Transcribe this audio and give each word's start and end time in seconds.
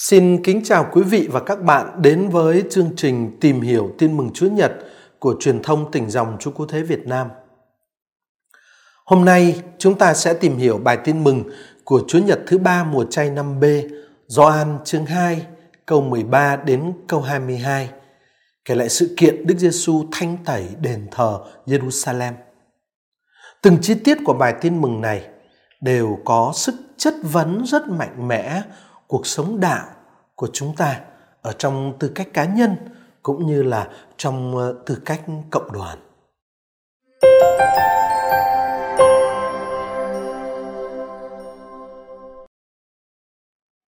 Xin 0.00 0.42
kính 0.42 0.64
chào 0.64 0.88
quý 0.92 1.02
vị 1.02 1.28
và 1.30 1.40
các 1.40 1.62
bạn 1.62 2.02
đến 2.02 2.28
với 2.28 2.64
chương 2.70 2.90
trình 2.96 3.38
Tìm 3.40 3.60
hiểu 3.60 3.94
tin 3.98 4.16
mừng 4.16 4.30
Chúa 4.34 4.48
Nhật 4.48 4.72
của 5.18 5.36
truyền 5.40 5.62
thông 5.62 5.90
tỉnh 5.90 6.10
dòng 6.10 6.36
Chúa 6.40 6.50
Cứu 6.50 6.66
Thế 6.66 6.82
Việt 6.82 7.06
Nam. 7.06 7.28
Hôm 9.04 9.24
nay 9.24 9.62
chúng 9.78 9.98
ta 9.98 10.14
sẽ 10.14 10.34
tìm 10.34 10.56
hiểu 10.56 10.78
bài 10.78 10.98
tin 11.04 11.24
mừng 11.24 11.44
của 11.84 12.02
Chúa 12.08 12.18
Nhật 12.18 12.40
thứ 12.46 12.58
ba 12.58 12.84
mùa 12.84 13.04
chay 13.04 13.30
năm 13.30 13.60
B, 13.60 13.64
Gioan 14.26 14.78
chương 14.84 15.06
2, 15.06 15.46
câu 15.86 16.00
13 16.00 16.56
đến 16.56 16.92
câu 17.08 17.20
22, 17.20 17.90
kể 18.64 18.74
lại 18.74 18.88
sự 18.88 19.14
kiện 19.16 19.46
Đức 19.46 19.58
Giêsu 19.58 20.04
thanh 20.12 20.36
tẩy 20.44 20.66
đền 20.80 21.06
thờ 21.10 21.40
Jerusalem. 21.66 22.32
Từng 23.62 23.78
chi 23.82 23.94
tiết 23.94 24.18
của 24.24 24.34
bài 24.34 24.54
tin 24.60 24.80
mừng 24.80 25.00
này 25.00 25.22
đều 25.80 26.18
có 26.24 26.52
sức 26.54 26.74
chất 26.96 27.14
vấn 27.22 27.64
rất 27.66 27.88
mạnh 27.88 28.28
mẽ 28.28 28.62
cuộc 29.08 29.26
sống 29.26 29.60
đạo 29.60 29.86
của 30.34 30.48
chúng 30.52 30.76
ta 30.76 31.00
ở 31.42 31.52
trong 31.52 31.92
tư 31.98 32.12
cách 32.14 32.28
cá 32.34 32.44
nhân 32.44 32.76
cũng 33.22 33.46
như 33.46 33.62
là 33.62 33.88
trong 34.16 34.56
ờ, 34.56 34.74
tư 34.86 34.98
cách 35.04 35.22
cộng 35.50 35.72
đoàn. 35.72 35.98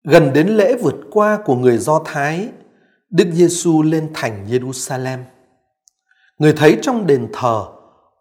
Gần 0.03 0.33
đến 0.33 0.47
lễ 0.47 0.75
vượt 0.81 0.95
qua 1.11 1.39
của 1.45 1.55
người 1.55 1.77
Do 1.77 2.01
Thái, 2.05 2.49
Đức 3.09 3.27
Giêsu 3.33 3.81
lên 3.81 4.11
thành 4.13 4.47
Jerusalem. 4.47 5.19
Người 6.37 6.53
thấy 6.57 6.79
trong 6.81 7.07
đền 7.07 7.29
thờ 7.33 7.65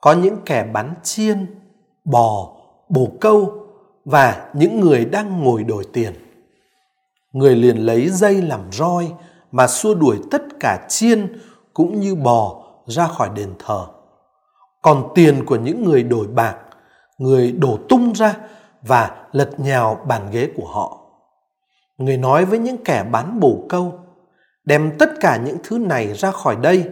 có 0.01 0.13
những 0.13 0.37
kẻ 0.47 0.65
bán 0.73 0.95
chiên, 1.03 1.47
bò, 2.05 2.57
bồ 2.89 3.13
câu 3.21 3.67
và 4.05 4.51
những 4.55 4.81
người 4.81 5.05
đang 5.05 5.43
ngồi 5.43 5.65
đổi 5.65 5.85
tiền 5.93 6.13
người 7.33 7.57
liền 7.57 7.77
lấy 7.77 8.09
dây 8.09 8.43
làm 8.43 8.61
roi 8.73 9.13
mà 9.53 9.67
xua 9.67 9.95
đuổi 9.95 10.19
tất 10.31 10.43
cả 10.61 10.87
chiên 10.89 11.41
cũng 11.75 12.01
như 12.01 12.15
bò 12.15 12.65
ra 12.87 13.07
khỏi 13.07 13.29
đền 13.35 13.55
thờ. 13.59 13.87
Còn 14.83 15.13
tiền 15.15 15.45
của 15.47 15.57
những 15.57 15.85
người 15.85 16.03
đổi 16.03 16.27
bạc, 16.27 16.57
người 17.19 17.53
đổ 17.53 17.79
tung 17.89 18.13
ra 18.13 18.37
và 18.83 19.27
lật 19.33 19.61
nhào 19.61 20.05
bàn 20.09 20.29
ghế 20.33 20.49
của 20.57 20.67
họ. 20.67 20.99
Người 21.99 22.17
nói 22.17 22.45
với 22.45 22.59
những 22.59 22.85
kẻ 22.85 23.05
bán 23.11 23.41
bổ 23.41 23.67
câu, 23.69 23.99
đem 24.65 24.93
tất 24.99 25.11
cả 25.21 25.37
những 25.37 25.57
thứ 25.65 25.79
này 25.79 26.15
ra 26.15 26.31
khỏi 26.31 26.57
đây, 26.57 26.89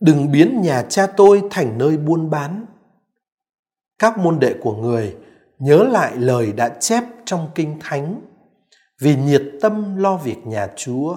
đừng 0.00 0.32
biến 0.32 0.60
nhà 0.62 0.82
cha 0.82 1.06
tôi 1.06 1.42
thành 1.50 1.78
nơi 1.78 1.96
buôn 1.96 2.30
bán. 2.30 2.66
Các 3.98 4.18
môn 4.18 4.38
đệ 4.38 4.54
của 4.62 4.72
người 4.72 5.16
nhớ 5.58 5.84
lại 5.84 6.12
lời 6.16 6.52
đã 6.52 6.68
chép 6.68 7.04
trong 7.24 7.48
kinh 7.54 7.78
thánh 7.80 8.20
vì 9.00 9.16
nhiệt 9.16 9.42
tâm 9.60 9.96
lo 9.96 10.16
việc 10.16 10.46
nhà 10.46 10.68
Chúa 10.76 11.16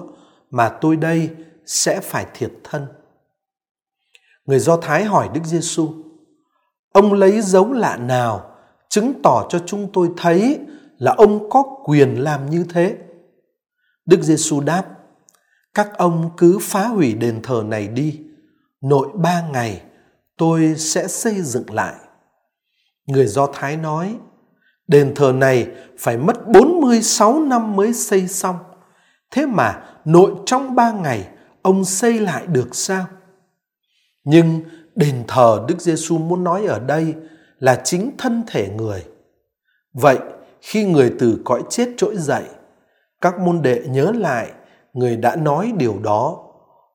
mà 0.50 0.68
tôi 0.80 0.96
đây 0.96 1.30
sẽ 1.66 2.00
phải 2.00 2.26
thiệt 2.34 2.52
thân. 2.64 2.86
Người 4.44 4.58
Do 4.58 4.76
Thái 4.76 5.04
hỏi 5.04 5.28
Đức 5.34 5.40
Giêsu: 5.44 5.92
Ông 6.92 7.12
lấy 7.12 7.40
dấu 7.40 7.72
lạ 7.72 7.96
nào 7.96 8.50
chứng 8.88 9.22
tỏ 9.22 9.46
cho 9.50 9.58
chúng 9.66 9.92
tôi 9.92 10.10
thấy 10.16 10.60
là 10.98 11.14
ông 11.18 11.50
có 11.50 11.62
quyền 11.84 12.22
làm 12.22 12.50
như 12.50 12.64
thế? 12.68 12.96
Đức 14.06 14.22
Giêsu 14.22 14.60
đáp: 14.60 14.84
Các 15.74 15.90
ông 15.98 16.30
cứ 16.36 16.58
phá 16.60 16.86
hủy 16.86 17.14
đền 17.14 17.42
thờ 17.42 17.64
này 17.66 17.88
đi, 17.88 18.20
nội 18.80 19.08
ba 19.14 19.48
ngày 19.52 19.82
tôi 20.36 20.74
sẽ 20.76 21.08
xây 21.08 21.42
dựng 21.42 21.70
lại. 21.70 21.94
Người 23.06 23.26
Do 23.26 23.46
Thái 23.52 23.76
nói: 23.76 24.16
Đền 24.88 25.12
thờ 25.14 25.32
này 25.32 25.68
phải 25.98 26.16
mất 26.16 26.48
46 26.48 27.40
năm 27.40 27.76
mới 27.76 27.92
xây 27.92 28.28
xong. 28.28 28.56
Thế 29.30 29.46
mà 29.46 29.82
nội 30.04 30.32
trong 30.46 30.74
ba 30.74 30.92
ngày 30.92 31.28
ông 31.62 31.84
xây 31.84 32.20
lại 32.20 32.46
được 32.46 32.74
sao? 32.74 33.06
Nhưng 34.24 34.60
đền 34.94 35.24
thờ 35.28 35.64
Đức 35.68 35.80
Giêsu 35.80 36.18
muốn 36.18 36.44
nói 36.44 36.66
ở 36.66 36.78
đây 36.78 37.14
là 37.58 37.80
chính 37.84 38.10
thân 38.18 38.42
thể 38.46 38.68
người. 38.68 39.04
Vậy 39.92 40.18
khi 40.60 40.84
người 40.84 41.12
từ 41.18 41.38
cõi 41.44 41.62
chết 41.70 41.88
trỗi 41.96 42.16
dậy, 42.16 42.44
các 43.20 43.40
môn 43.40 43.62
đệ 43.62 43.82
nhớ 43.88 44.12
lại 44.14 44.50
người 44.92 45.16
đã 45.16 45.36
nói 45.36 45.72
điều 45.76 45.98
đó. 46.02 46.44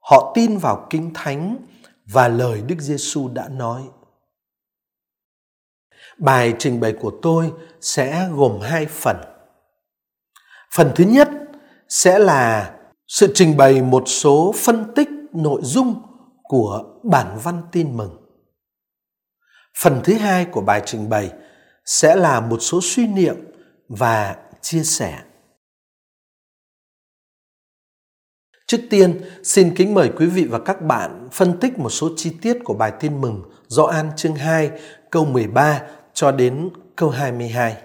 Họ 0.01 0.31
tin 0.35 0.57
vào 0.57 0.87
kinh 0.89 1.11
thánh 1.13 1.57
và 2.05 2.27
lời 2.27 2.61
Đức 2.67 2.75
Giêsu 2.79 3.29
đã 3.33 3.47
nói. 3.49 3.81
Bài 6.17 6.53
trình 6.59 6.79
bày 6.79 6.93
của 7.01 7.11
tôi 7.21 7.51
sẽ 7.81 8.29
gồm 8.31 8.59
hai 8.61 8.85
phần. 8.85 9.17
Phần 10.75 10.91
thứ 10.95 11.03
nhất 11.03 11.29
sẽ 11.89 12.19
là 12.19 12.75
sự 13.07 13.31
trình 13.35 13.57
bày 13.57 13.81
một 13.81 14.03
số 14.05 14.53
phân 14.57 14.93
tích 14.95 15.09
nội 15.33 15.61
dung 15.63 16.01
của 16.43 16.83
bản 17.03 17.37
văn 17.43 17.61
tin 17.71 17.97
mừng. 17.97 18.17
Phần 19.81 20.01
thứ 20.03 20.13
hai 20.13 20.45
của 20.45 20.61
bài 20.61 20.81
trình 20.85 21.09
bày 21.09 21.31
sẽ 21.85 22.15
là 22.15 22.39
một 22.39 22.57
số 22.59 22.79
suy 22.83 23.07
niệm 23.07 23.35
và 23.87 24.35
chia 24.61 24.83
sẻ. 24.83 25.19
Trước 28.67 28.81
tiên, 28.89 29.21
xin 29.43 29.75
kính 29.75 29.93
mời 29.93 30.11
quý 30.17 30.25
vị 30.25 30.43
và 30.43 30.59
các 30.59 30.81
bạn 30.81 31.29
phân 31.31 31.59
tích 31.59 31.79
một 31.79 31.89
số 31.89 32.09
chi 32.15 32.31
tiết 32.41 32.57
của 32.63 32.73
bài 32.73 32.91
tin 32.99 33.21
mừng 33.21 33.41
Gioan 33.67 34.09
chương 34.15 34.35
2 34.35 34.71
câu 35.09 35.25
13 35.25 35.81
cho 36.13 36.31
đến 36.31 36.69
câu 36.95 37.09
22. 37.09 37.77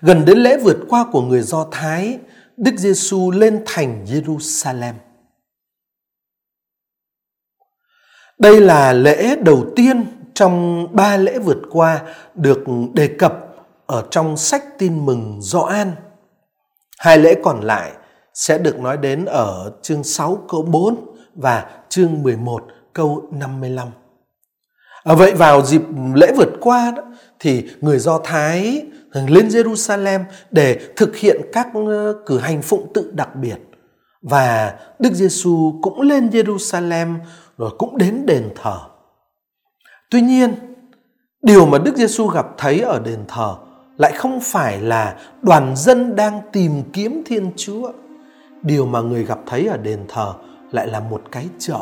Gần 0.00 0.24
đến 0.24 0.38
lễ 0.38 0.56
vượt 0.56 0.76
qua 0.88 1.06
của 1.12 1.22
người 1.22 1.42
Do 1.42 1.66
Thái, 1.70 2.18
Đức 2.56 2.72
Giêsu 2.76 3.30
lên 3.30 3.62
thành 3.66 4.04
Jerusalem. 4.04 4.94
Đây 8.38 8.60
là 8.60 8.92
lễ 8.92 9.36
đầu 9.44 9.64
tiên 9.76 10.06
trong 10.34 10.86
ba 10.92 11.16
lễ 11.16 11.38
vượt 11.38 11.62
qua 11.70 12.02
được 12.34 12.64
đề 12.94 13.08
cập 13.18 13.32
ở 13.86 14.06
trong 14.10 14.36
sách 14.36 14.64
tin 14.78 15.06
mừng 15.06 15.40
Gioan. 15.42 15.92
Hai 16.98 17.18
lễ 17.18 17.34
còn 17.44 17.60
lại 17.60 17.92
sẽ 18.34 18.58
được 18.58 18.78
nói 18.78 18.96
đến 18.96 19.24
ở 19.24 19.72
chương 19.82 20.04
6 20.04 20.44
câu 20.48 20.62
4 20.62 21.16
và 21.34 21.80
chương 21.88 22.22
11 22.22 22.66
câu 22.92 23.28
55. 23.32 23.88
À, 25.06 25.14
vậy 25.14 25.34
vào 25.34 25.62
dịp 25.64 25.82
lễ 26.14 26.32
vượt 26.36 26.52
qua 26.60 26.92
đó, 26.96 27.02
thì 27.40 27.64
người 27.80 27.98
Do 27.98 28.18
Thái 28.24 28.86
lên 29.12 29.48
Jerusalem 29.48 30.20
để 30.50 30.78
thực 30.96 31.16
hiện 31.16 31.40
các 31.52 31.68
ờ, 31.74 32.14
cử 32.26 32.38
hành 32.38 32.62
phụng 32.62 32.92
tự 32.94 33.10
đặc 33.14 33.36
biệt 33.36 33.56
và 34.22 34.74
Đức 34.98 35.12
Giêsu 35.12 35.78
cũng 35.82 36.00
lên 36.00 36.28
Jerusalem 36.28 37.14
rồi 37.58 37.70
cũng 37.78 37.98
đến 37.98 38.26
đền 38.26 38.50
thờ. 38.62 38.78
Tuy 40.10 40.20
nhiên, 40.20 40.54
điều 41.42 41.66
mà 41.66 41.78
Đức 41.78 41.96
Giêsu 41.96 42.26
gặp 42.26 42.46
thấy 42.58 42.80
ở 42.80 43.00
đền 43.04 43.20
thờ 43.28 43.54
lại 43.98 44.12
không 44.12 44.40
phải 44.40 44.80
là 44.80 45.16
đoàn 45.42 45.76
dân 45.76 46.16
đang 46.16 46.40
tìm 46.52 46.82
kiếm 46.92 47.22
Thiên 47.26 47.50
Chúa. 47.56 47.92
Điều 48.62 48.86
mà 48.86 49.00
người 49.00 49.24
gặp 49.24 49.38
thấy 49.46 49.66
ở 49.66 49.76
đền 49.76 50.00
thờ 50.08 50.34
lại 50.72 50.86
là 50.86 51.00
một 51.00 51.22
cái 51.32 51.48
chợ, 51.58 51.80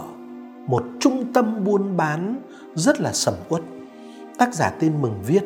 một 0.67 0.85
trung 1.01 1.33
tâm 1.33 1.65
buôn 1.65 1.97
bán 1.97 2.37
rất 2.75 3.01
là 3.01 3.13
sầm 3.13 3.35
uất. 3.49 3.63
Tác 4.39 4.55
giả 4.55 4.71
tin 4.81 5.03
mừng 5.03 5.23
viết, 5.27 5.43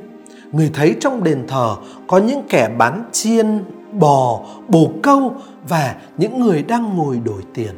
người 0.52 0.70
thấy 0.74 0.96
trong 1.00 1.24
đền 1.24 1.44
thờ 1.48 1.76
có 2.06 2.18
những 2.18 2.42
kẻ 2.48 2.68
bán 2.78 3.04
chiên, 3.12 3.64
bò, 3.92 4.40
bồ 4.68 4.90
câu 5.02 5.34
và 5.68 5.96
những 6.16 6.40
người 6.40 6.62
đang 6.62 6.96
ngồi 6.96 7.20
đổi 7.24 7.42
tiền. 7.54 7.74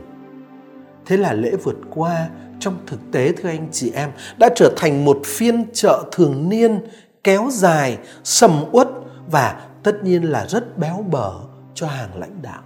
Thế 1.06 1.16
là 1.16 1.33
lễ 1.33 1.50
vượt 1.65 1.77
qua 1.91 2.28
trong 2.60 2.75
thực 2.87 3.00
tế 3.12 3.33
thưa 3.33 3.49
anh 3.49 3.69
chị 3.72 3.91
em 3.94 4.10
đã 4.39 4.49
trở 4.56 4.72
thành 4.77 5.05
một 5.05 5.21
phiên 5.25 5.65
chợ 5.72 6.05
thường 6.12 6.49
niên 6.49 6.81
kéo 7.25 7.49
dài, 7.50 7.99
sầm 8.25 8.65
uất 8.72 8.89
và 9.31 9.66
tất 9.83 10.05
nhiên 10.05 10.31
là 10.31 10.47
rất 10.47 10.78
béo 10.78 11.05
bở 11.10 11.33
cho 11.75 11.87
hàng 11.87 12.10
lãnh 12.19 12.42
đạo. 12.42 12.63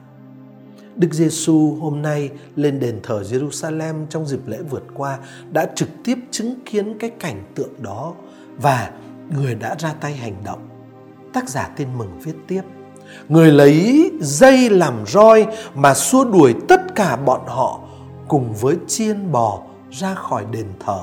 Đức 0.96 1.12
Giêsu 1.12 1.76
hôm 1.81 2.02
nay 2.02 2.31
lên 2.56 2.81
đền 2.81 3.00
thờ 3.02 3.23
Jerusalem 3.31 4.06
trong 4.11 4.26
dịp 4.26 4.41
lễ 4.46 4.58
vượt 4.70 4.85
qua 4.94 5.19
đã 5.52 5.67
trực 5.75 5.88
tiếp 6.05 6.19
chứng 6.31 6.55
kiến 6.64 6.99
cái 6.99 7.11
cảnh 7.11 7.43
tượng 7.55 7.82
đó 7.82 8.12
và 8.56 8.91
người 9.37 9.55
đã 9.55 9.76
ra 9.79 9.94
tay 10.00 10.14
hành 10.14 10.35
động. 10.44 10.69
Tác 11.32 11.49
giả 11.49 11.70
tin 11.76 11.88
mừng 11.99 12.20
viết 12.25 12.35
tiếp. 12.46 12.62
Người 13.29 13.52
lấy 13.52 14.11
dây 14.20 14.70
làm 14.70 15.06
roi 15.06 15.46
mà 15.75 15.94
xua 15.94 16.25
đuổi 16.25 16.55
tất 16.69 16.94
cả 16.94 17.17
bọn 17.17 17.41
họ 17.46 17.81
cùng 18.29 18.55
với 18.55 18.76
chiên 18.87 19.32
bò 19.32 19.61
ra 19.91 20.14
khỏi 20.14 20.44
đền 20.50 20.67
thờ. 20.87 21.00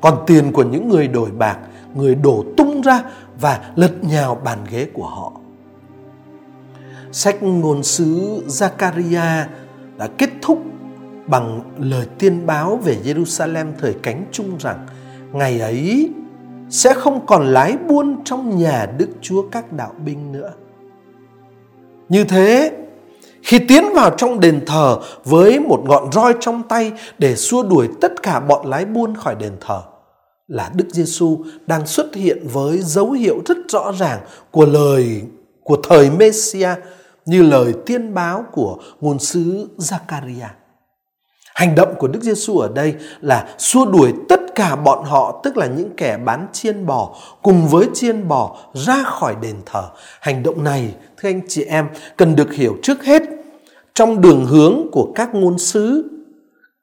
Còn 0.00 0.24
tiền 0.26 0.52
của 0.52 0.64
những 0.64 0.88
người 0.88 1.08
đổi 1.08 1.30
bạc, 1.30 1.58
người 1.94 2.14
đổ 2.14 2.44
tung 2.56 2.80
ra 2.80 3.02
và 3.40 3.72
lật 3.76 4.04
nhào 4.04 4.34
bàn 4.34 4.58
ghế 4.70 4.88
của 4.94 5.06
họ 5.06 5.32
sách 7.12 7.42
ngôn 7.42 7.82
sứ 7.82 8.42
Zakaria 8.46 9.44
đã 9.98 10.08
kết 10.18 10.30
thúc 10.42 10.62
bằng 11.26 11.60
lời 11.78 12.06
tiên 12.18 12.46
báo 12.46 12.76
về 12.76 12.96
Jerusalem 13.04 13.66
thời 13.78 13.94
cánh 14.02 14.24
chung 14.32 14.58
rằng 14.58 14.86
ngày 15.32 15.60
ấy 15.60 16.10
sẽ 16.70 16.94
không 16.94 17.26
còn 17.26 17.46
lái 17.46 17.76
buôn 17.88 18.24
trong 18.24 18.58
nhà 18.58 18.86
Đức 18.98 19.08
Chúa 19.20 19.42
các 19.52 19.72
đạo 19.72 19.92
binh 20.04 20.32
nữa. 20.32 20.52
Như 22.08 22.24
thế, 22.24 22.72
khi 23.42 23.58
tiến 23.58 23.84
vào 23.94 24.10
trong 24.16 24.40
đền 24.40 24.60
thờ 24.66 24.98
với 25.24 25.60
một 25.60 25.82
ngọn 25.86 26.12
roi 26.12 26.34
trong 26.40 26.62
tay 26.68 26.92
để 27.18 27.36
xua 27.36 27.62
đuổi 27.62 27.88
tất 28.00 28.22
cả 28.22 28.40
bọn 28.40 28.66
lái 28.66 28.84
buôn 28.84 29.14
khỏi 29.14 29.34
đền 29.34 29.52
thờ 29.60 29.82
là 30.48 30.70
Đức 30.74 30.84
Giêsu 30.90 31.38
đang 31.66 31.86
xuất 31.86 32.14
hiện 32.14 32.46
với 32.52 32.78
dấu 32.78 33.10
hiệu 33.10 33.42
rất 33.46 33.56
rõ 33.68 33.92
ràng 33.98 34.18
của 34.50 34.66
lời 34.66 35.22
của 35.62 35.76
thời 35.82 36.10
Messia 36.10 36.68
như 37.28 37.42
lời 37.42 37.74
tiên 37.86 38.14
báo 38.14 38.44
của 38.52 38.78
ngôn 39.00 39.18
sứ 39.18 39.68
Zakaria. 39.76 40.48
Hành 41.54 41.74
động 41.74 41.94
của 41.98 42.08
Đức 42.08 42.22
Giêsu 42.22 42.58
ở 42.58 42.70
đây 42.74 42.94
là 43.20 43.48
xua 43.58 43.86
đuổi 43.86 44.12
tất 44.28 44.40
cả 44.54 44.76
bọn 44.76 45.04
họ, 45.04 45.40
tức 45.44 45.56
là 45.56 45.66
những 45.66 45.90
kẻ 45.96 46.18
bán 46.24 46.46
chiên 46.52 46.86
bò, 46.86 47.16
cùng 47.42 47.68
với 47.68 47.86
chiên 47.94 48.28
bò 48.28 48.56
ra 48.74 49.02
khỏi 49.04 49.36
đền 49.42 49.56
thờ. 49.66 49.90
Hành 50.20 50.42
động 50.42 50.64
này, 50.64 50.94
thưa 51.16 51.28
anh 51.28 51.40
chị 51.48 51.64
em, 51.64 51.88
cần 52.16 52.36
được 52.36 52.52
hiểu 52.52 52.76
trước 52.82 53.04
hết 53.04 53.22
trong 53.94 54.20
đường 54.20 54.46
hướng 54.46 54.86
của 54.92 55.12
các 55.14 55.34
ngôn 55.34 55.58
sứ 55.58 56.10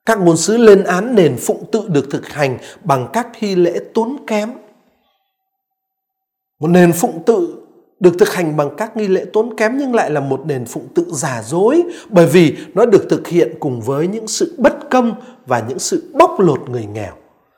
các 0.06 0.20
ngôn 0.20 0.38
sứ 0.38 0.58
lên 0.58 0.84
án 0.84 1.16
nền 1.16 1.38
phụng 1.38 1.64
tự 1.72 1.88
được 1.88 2.08
thực 2.12 2.28
hành 2.28 2.58
bằng 2.84 3.08
các 3.14 3.28
thi 3.34 3.56
lễ 3.56 3.80
tốn 3.94 4.18
kém. 4.28 4.54
Một 6.60 6.68
nền 6.68 6.94
phụng 6.94 7.24
tự 7.26 7.65
được 8.00 8.14
thực 8.20 8.34
hành 8.34 8.58
bằng 8.58 8.70
các 8.78 8.98
nghi 8.98 9.08
lễ 9.08 9.26
tốn 9.34 9.58
kém 9.58 9.78
nhưng 9.78 9.96
lại 9.96 10.12
là 10.12 10.20
một 10.20 10.42
nền 10.46 10.66
phụng 10.66 10.88
tự 10.96 11.06
giả 11.12 11.42
dối 11.46 11.84
bởi 12.10 12.26
vì 12.26 12.56
nó 12.74 12.86
được 12.86 13.06
thực 13.10 13.28
hiện 13.28 13.54
cùng 13.60 13.82
với 13.82 14.08
những 14.08 14.28
sự 14.28 14.56
bất 14.58 14.90
công 14.90 15.14
và 15.46 15.64
những 15.68 15.80
sự 15.80 16.12
bóc 16.14 16.40
lột 16.40 16.70
người 16.70 16.86
nghèo. 16.86 17.14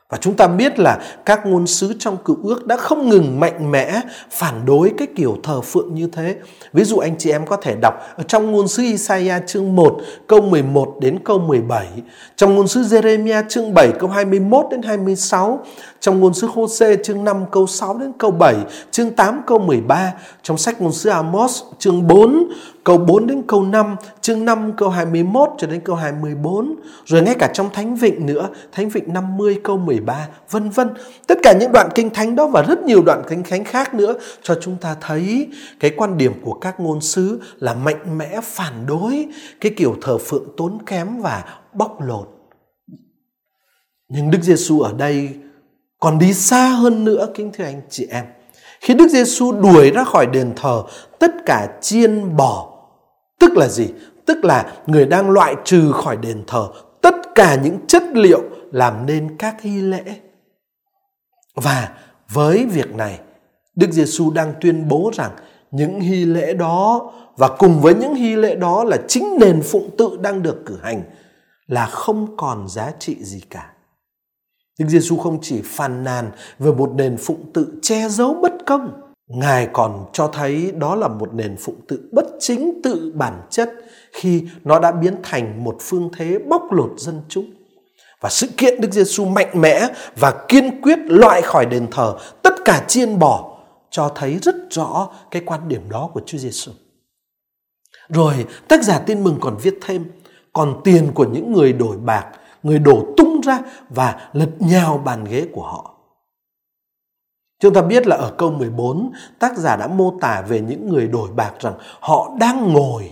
Và 0.10 0.18
chúng 0.18 0.36
ta 0.36 0.48
biết 0.48 0.80
là 0.80 1.00
các 1.26 1.46
ngôn 1.46 1.68
sứ 1.68 1.94
trong 2.00 2.18
cựu 2.26 2.38
ước 2.44 2.68
đã 2.68 2.78
không 2.78 3.10
ngừng 3.10 3.40
mạnh 3.40 3.72
mẽ 3.72 4.02
phản 4.30 4.66
đối 4.66 4.92
cái 4.98 5.08
kiểu 5.16 5.38
thờ 5.44 5.62
phượng 5.62 5.96
như 5.96 6.10
thế. 6.12 6.36
Ví 6.74 6.84
dụ 6.84 6.98
anh 6.98 7.16
chị 7.18 7.32
em 7.32 7.46
có 7.46 7.56
thể 7.56 7.76
đọc 7.82 7.94
ở 8.16 8.24
trong 8.24 8.52
ngôn 8.52 8.68
sứ 8.68 8.84
Isaiah 8.84 9.44
chương 9.48 9.76
1 9.76 9.98
câu 10.28 10.42
11 10.42 10.96
đến 11.02 11.20
câu 11.24 11.40
17, 11.40 11.88
trong 12.36 12.56
ngôn 12.56 12.68
sứ 12.68 12.82
Jeremiah 12.82 13.44
chương 13.50 13.74
7 13.74 13.92
câu 14.00 14.10
21 14.10 14.66
đến 14.72 14.82
26, 14.82 15.66
trong 16.00 16.20
ngôn 16.20 16.34
sứ 16.34 16.48
Hôse 16.48 16.96
chương 17.04 17.24
5 17.24 17.46
câu 17.52 17.68
6 17.68 17.98
đến 17.98 18.12
câu 18.18 18.32
7, 18.32 18.56
chương 18.92 19.12
8 19.12 19.42
câu 19.48 19.60
13, 19.60 20.14
trong 20.44 20.58
sách 20.58 20.82
ngôn 20.82 20.92
sứ 20.92 21.10
Amos 21.10 21.64
chương 21.80 22.08
4 22.08 22.52
câu 22.84 22.98
4 22.98 23.28
đến 23.28 23.42
câu 23.48 23.64
5, 23.64 23.96
chương 24.22 24.46
5 24.46 24.74
câu 24.78 24.90
21 24.90 25.50
cho 25.58 25.68
đến 25.68 25.80
câu 25.80 25.96
24, 25.96 26.76
rồi 27.06 27.22
ngay 27.22 27.36
cả 27.40 27.50
trong 27.54 27.70
Thánh 27.74 27.96
Vịnh 27.96 28.26
nữa, 28.26 28.50
Thánh 28.72 28.90
Vịnh 28.90 29.14
50 29.14 29.60
câu 29.64 29.78
13, 29.78 30.28
vân 30.52 30.70
vân. 30.70 30.90
Tất 31.28 31.38
cả 31.44 31.54
những 31.60 31.72
đoạn 31.72 31.90
kinh 31.96 32.10
thánh 32.10 32.36
đó 32.36 32.48
và 32.48 32.62
rất 32.62 32.84
nhiều 32.84 33.02
đoạn 33.06 33.24
kinh 33.30 33.44
thánh 33.44 33.64
khác 33.64 33.94
nữa 33.94 34.14
cho 34.42 34.56
chúng 34.62 34.78
ta 34.82 34.96
thấy 35.02 35.48
cái 35.80 35.92
quan 35.98 36.18
điểm 36.18 36.34
của 36.42 36.54
các 36.54 36.80
ngôn 36.80 37.02
sứ 37.02 37.42
là 37.60 37.74
mạnh 37.74 38.18
mẽ 38.18 38.40
phản 38.44 38.74
đối 38.88 39.28
cái 39.62 39.72
kiểu 39.78 39.96
thờ 40.02 40.18
phượng 40.18 40.46
tốn 40.58 40.78
kém 40.86 41.22
và 41.22 41.44
bóc 41.74 42.02
lột. 42.02 42.28
Nhưng 44.10 44.32
Đức 44.32 44.40
Giêsu 44.42 44.80
ở 44.80 44.94
đây 44.94 45.30
còn 46.00 46.20
đi 46.20 46.34
xa 46.34 46.68
hơn 46.68 47.04
nữa 47.04 47.28
kính 47.36 47.52
thưa 47.54 47.64
anh 47.64 47.82
chị 47.90 48.08
em. 48.10 48.26
Khi 48.82 48.94
Đức 48.94 49.08
Giêsu 49.08 49.52
đuổi 49.52 49.92
ra 49.92 50.04
khỏi 50.04 50.26
đền 50.26 50.54
thờ 50.56 50.84
tất 51.20 51.32
cả 51.46 51.68
chiên 51.82 52.38
bò 52.38 52.78
Tức 53.40 53.58
là 53.58 53.68
gì? 53.68 53.88
Tức 54.26 54.46
là 54.46 54.74
người 54.88 55.06
đang 55.06 55.30
loại 55.30 55.56
trừ 55.64 55.92
khỏi 55.92 56.18
đền 56.18 56.44
thờ 56.48 56.68
tất 57.02 57.16
cả 57.36 57.56
những 57.64 57.78
chất 57.88 58.04
liệu 58.14 58.42
làm 58.72 59.06
nên 59.06 59.38
các 59.38 59.62
hy 59.62 59.82
lễ. 59.82 60.04
Và 61.56 61.90
với 62.30 62.66
việc 62.66 62.96
này, 62.96 63.20
Đức 63.76 63.92
Giêsu 63.92 64.32
đang 64.32 64.54
tuyên 64.62 64.88
bố 64.88 65.12
rằng 65.14 65.32
những 65.72 66.00
hy 66.00 66.26
lễ 66.26 66.54
đó 66.54 67.12
và 67.38 67.48
cùng 67.48 67.82
với 67.82 67.96
những 67.96 68.16
hy 68.16 68.36
lễ 68.36 68.56
đó 68.56 68.84
là 68.84 68.98
chính 69.08 69.38
nền 69.40 69.62
phụng 69.62 69.90
tự 69.98 70.18
đang 70.22 70.44
được 70.44 70.64
cử 70.66 70.78
hành 70.84 71.04
là 71.68 71.86
không 71.86 72.38
còn 72.38 72.68
giá 72.68 72.92
trị 73.00 73.18
gì 73.24 73.42
cả. 73.50 73.72
Đức 74.80 74.86
Giêsu 74.90 75.18
không 75.18 75.40
chỉ 75.42 75.62
phàn 75.66 76.04
nàn 76.04 76.32
về 76.60 76.72
một 76.72 76.92
nền 76.96 77.18
phụng 77.18 77.52
tự 77.54 77.80
che 77.82 78.10
giấu 78.10 78.34
bất 78.34 78.54
công 78.66 79.08
Ngài 79.28 79.68
còn 79.74 80.06
cho 80.14 80.28
thấy 80.28 80.72
đó 80.78 80.96
là 80.96 81.08
một 81.08 81.34
nền 81.34 81.56
phụng 81.60 81.82
tự 81.88 82.10
bất 82.12 82.26
chính 82.40 82.82
tự 82.84 83.12
bản 83.16 83.42
chất 83.50 83.74
khi 84.12 84.44
nó 84.64 84.80
đã 84.80 84.92
biến 84.92 85.16
thành 85.24 85.64
một 85.64 85.78
phương 85.80 86.10
thế 86.18 86.40
bóc 86.50 86.72
lột 86.72 86.92
dân 86.98 87.22
chúng. 87.30 87.46
Và 88.22 88.30
sự 88.30 88.48
kiện 88.58 88.82
Đức 88.82 88.92
Giêsu 88.92 89.26
mạnh 89.26 89.62
mẽ 89.62 89.88
và 90.16 90.46
kiên 90.48 90.82
quyết 90.82 91.00
loại 91.06 91.42
khỏi 91.42 91.66
đền 91.66 91.88
thờ 91.92 92.18
tất 92.44 92.54
cả 92.66 92.86
chiên 92.88 93.20
bò 93.20 93.58
cho 93.90 94.12
thấy 94.16 94.40
rất 94.42 94.56
rõ 94.72 95.10
cái 95.32 95.42
quan 95.46 95.68
điểm 95.68 95.90
đó 95.90 96.10
của 96.14 96.22
Chúa 96.26 96.38
Giêsu. 96.38 96.72
Rồi 98.10 98.46
tác 98.68 98.84
giả 98.84 99.00
tin 99.00 99.24
mừng 99.24 99.38
còn 99.40 99.58
viết 99.62 99.78
thêm 99.82 100.06
còn 100.54 100.82
tiền 100.84 101.12
của 101.14 101.26
những 101.26 101.54
người 101.54 101.74
đổi 101.74 101.98
bạc, 101.98 102.26
người 102.68 102.80
đổ 102.80 103.06
tung 103.18 103.42
ra 103.42 103.60
và 103.90 104.30
lật 104.34 104.50
nhào 104.60 105.02
bàn 105.06 105.26
ghế 105.30 105.48
của 105.54 105.64
họ. 105.64 105.94
Chúng 107.60 107.74
ta 107.74 107.82
biết 107.82 108.08
là 108.08 108.16
ở 108.16 108.34
câu 108.38 108.52
14, 108.52 109.12
tác 109.40 109.58
giả 109.58 109.76
đã 109.76 109.88
mô 109.88 110.14
tả 110.22 110.42
về 110.48 110.60
những 110.62 110.90
người 110.90 111.08
đổi 111.08 111.30
bạc 111.36 111.52
rằng 111.60 111.74
họ 112.00 112.32
đang 112.40 112.74
ngồi. 112.74 113.12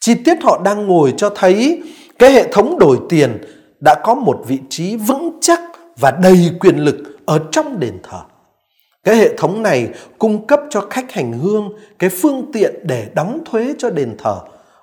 Chi 0.00 0.14
tiết 0.14 0.42
họ 0.42 0.60
đang 0.64 0.86
ngồi 0.86 1.14
cho 1.16 1.30
thấy 1.34 1.82
cái 2.18 2.32
hệ 2.32 2.52
thống 2.52 2.78
đổi 2.78 2.98
tiền 3.08 3.38
đã 3.80 3.94
có 4.04 4.14
một 4.14 4.42
vị 4.46 4.58
trí 4.68 4.96
vững 4.96 5.38
chắc 5.40 5.60
và 5.98 6.10
đầy 6.10 6.50
quyền 6.60 6.76
lực 6.76 6.96
ở 7.26 7.40
trong 7.52 7.80
đền 7.80 7.98
thờ. 8.02 8.20
Cái 9.04 9.16
hệ 9.16 9.36
thống 9.36 9.62
này 9.62 9.88
cung 10.18 10.46
cấp 10.46 10.60
cho 10.70 10.80
khách 10.90 11.12
hành 11.12 11.32
hương 11.32 11.72
cái 11.98 12.10
phương 12.10 12.50
tiện 12.52 12.74
để 12.82 13.10
đóng 13.14 13.38
thuế 13.44 13.74
cho 13.78 13.90
đền 13.90 14.16
thờ 14.18 14.40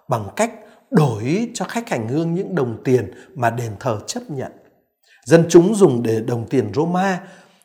bằng 0.07 0.25
cách 0.36 0.51
đổi 0.92 1.50
cho 1.54 1.66
khách 1.66 1.89
hành 1.89 2.07
hương 2.07 2.36
những 2.36 2.56
đồng 2.56 2.78
tiền 2.84 3.12
mà 3.36 3.50
đền 3.50 3.72
thờ 3.80 4.00
chấp 4.07 4.22
nhận. 4.30 4.51
Dân 5.25 5.45
chúng 5.50 5.75
dùng 5.75 6.04
để 6.04 6.22
đồng 6.22 6.48
tiền 6.50 6.72
Roma, 6.74 7.19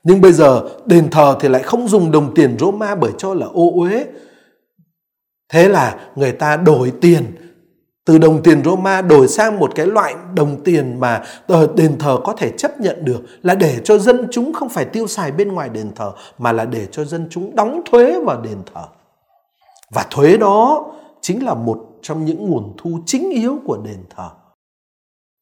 nhưng 0.04 0.20
bây 0.20 0.32
giờ 0.32 0.68
đền 0.86 1.10
thờ 1.10 1.36
thì 1.40 1.48
lại 1.48 1.62
không 1.62 1.88
dùng 1.88 2.10
đồng 2.10 2.34
tiền 2.34 2.56
Roma 2.58 2.94
bởi 2.94 3.12
cho 3.18 3.34
là 3.34 3.46
ô 3.46 3.72
uế. 3.74 4.06
Thế 5.48 5.68
là 5.68 6.00
người 6.16 6.32
ta 6.32 6.56
đổi 6.56 6.92
tiền, 7.00 7.24
từ 8.04 8.18
đồng 8.18 8.42
tiền 8.42 8.64
Roma 8.64 9.02
đổi 9.02 9.28
sang 9.28 9.58
một 9.58 9.72
cái 9.74 9.86
loại 9.86 10.14
đồng 10.34 10.64
tiền 10.64 11.00
mà 11.00 11.22
ờ, 11.46 11.68
đền 11.76 11.98
thờ 11.98 12.18
có 12.24 12.32
thể 12.32 12.50
chấp 12.58 12.80
nhận 12.80 13.04
được, 13.04 13.20
là 13.42 13.54
để 13.54 13.80
cho 13.84 13.98
dân 13.98 14.28
chúng 14.30 14.52
không 14.52 14.68
phải 14.68 14.84
tiêu 14.84 15.06
xài 15.06 15.32
bên 15.32 15.52
ngoài 15.52 15.68
đền 15.68 15.90
thờ, 15.96 16.12
mà 16.38 16.52
là 16.52 16.64
để 16.64 16.86
cho 16.92 17.04
dân 17.04 17.28
chúng 17.30 17.56
đóng 17.56 17.80
thuế 17.90 18.20
vào 18.24 18.40
đền 18.40 18.58
thờ. 18.74 18.84
Và 19.90 20.06
thuế 20.10 20.36
đó 20.36 20.86
chính 21.20 21.44
là 21.44 21.54
một 21.54 21.91
trong 22.02 22.24
những 22.24 22.50
nguồn 22.50 22.74
thu 22.78 22.98
chính 23.06 23.30
yếu 23.30 23.58
của 23.64 23.78
đền 23.84 24.04
thờ. 24.10 24.30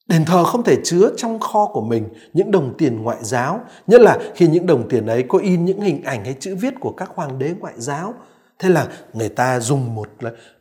Đền 0.08 0.24
thờ 0.24 0.44
không 0.44 0.62
thể 0.62 0.76
chứa 0.84 1.10
trong 1.16 1.40
kho 1.40 1.66
của 1.66 1.82
mình 1.82 2.08
những 2.32 2.50
đồng 2.50 2.74
tiền 2.78 3.02
ngoại 3.02 3.18
giáo, 3.20 3.60
nhất 3.86 4.00
là 4.00 4.18
khi 4.34 4.46
những 4.46 4.66
đồng 4.66 4.88
tiền 4.88 5.06
ấy 5.06 5.24
có 5.28 5.38
in 5.38 5.64
những 5.64 5.80
hình 5.80 6.02
ảnh 6.02 6.24
hay 6.24 6.36
chữ 6.40 6.56
viết 6.60 6.74
của 6.80 6.92
các 6.92 7.10
hoàng 7.14 7.38
đế 7.38 7.54
ngoại 7.60 7.74
giáo. 7.76 8.14
Thế 8.58 8.68
là 8.68 8.88
người 9.12 9.28
ta 9.28 9.60
dùng 9.60 9.94
một 9.94 10.08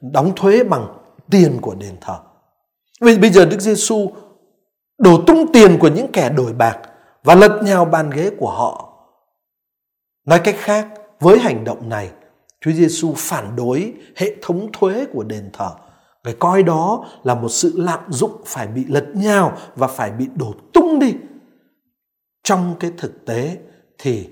đóng 0.02 0.32
thuế 0.36 0.64
bằng 0.64 0.88
tiền 1.32 1.58
của 1.62 1.76
đền 1.76 1.96
thờ. 2.02 2.20
Vì 3.02 3.18
bây 3.18 3.30
giờ 3.30 3.46
Đức 3.46 3.60
Giêsu 3.60 4.12
đổ 4.98 5.22
tung 5.28 5.52
tiền 5.54 5.78
của 5.80 5.88
những 5.88 6.12
kẻ 6.12 6.30
đổi 6.30 6.54
bạc 6.54 6.78
và 7.24 7.36
lật 7.36 7.62
nhào 7.64 7.86
bàn 7.86 8.10
ghế 8.10 8.30
của 8.40 8.52
họ. 8.52 8.94
Nói 10.26 10.40
cách 10.44 10.56
khác, 10.58 10.88
với 11.20 11.40
hành 11.40 11.64
động 11.64 11.90
này, 11.90 12.12
Chúa 12.62 12.72
Giêsu 12.72 13.14
phản 13.18 13.56
đối 13.56 13.94
hệ 14.16 14.36
thống 14.42 14.70
thuế 14.74 15.06
của 15.14 15.24
đền 15.24 15.50
thờ 15.54 15.72
Người 16.24 16.36
coi 16.40 16.64
đó 16.64 17.06
là 17.24 17.36
một 17.36 17.50
sự 17.50 17.74
lạm 17.76 18.00
dụng 18.10 18.42
phải 18.46 18.68
bị 18.68 18.86
lật 18.86 19.06
nhào 19.14 19.58
và 19.76 19.88
phải 19.88 20.12
bị 20.12 20.28
đổ 20.36 20.54
tung 20.74 21.00
đi. 21.00 21.14
Trong 22.44 22.76
cái 22.80 22.92
thực 22.98 23.26
tế 23.26 23.58
thì 23.98 24.30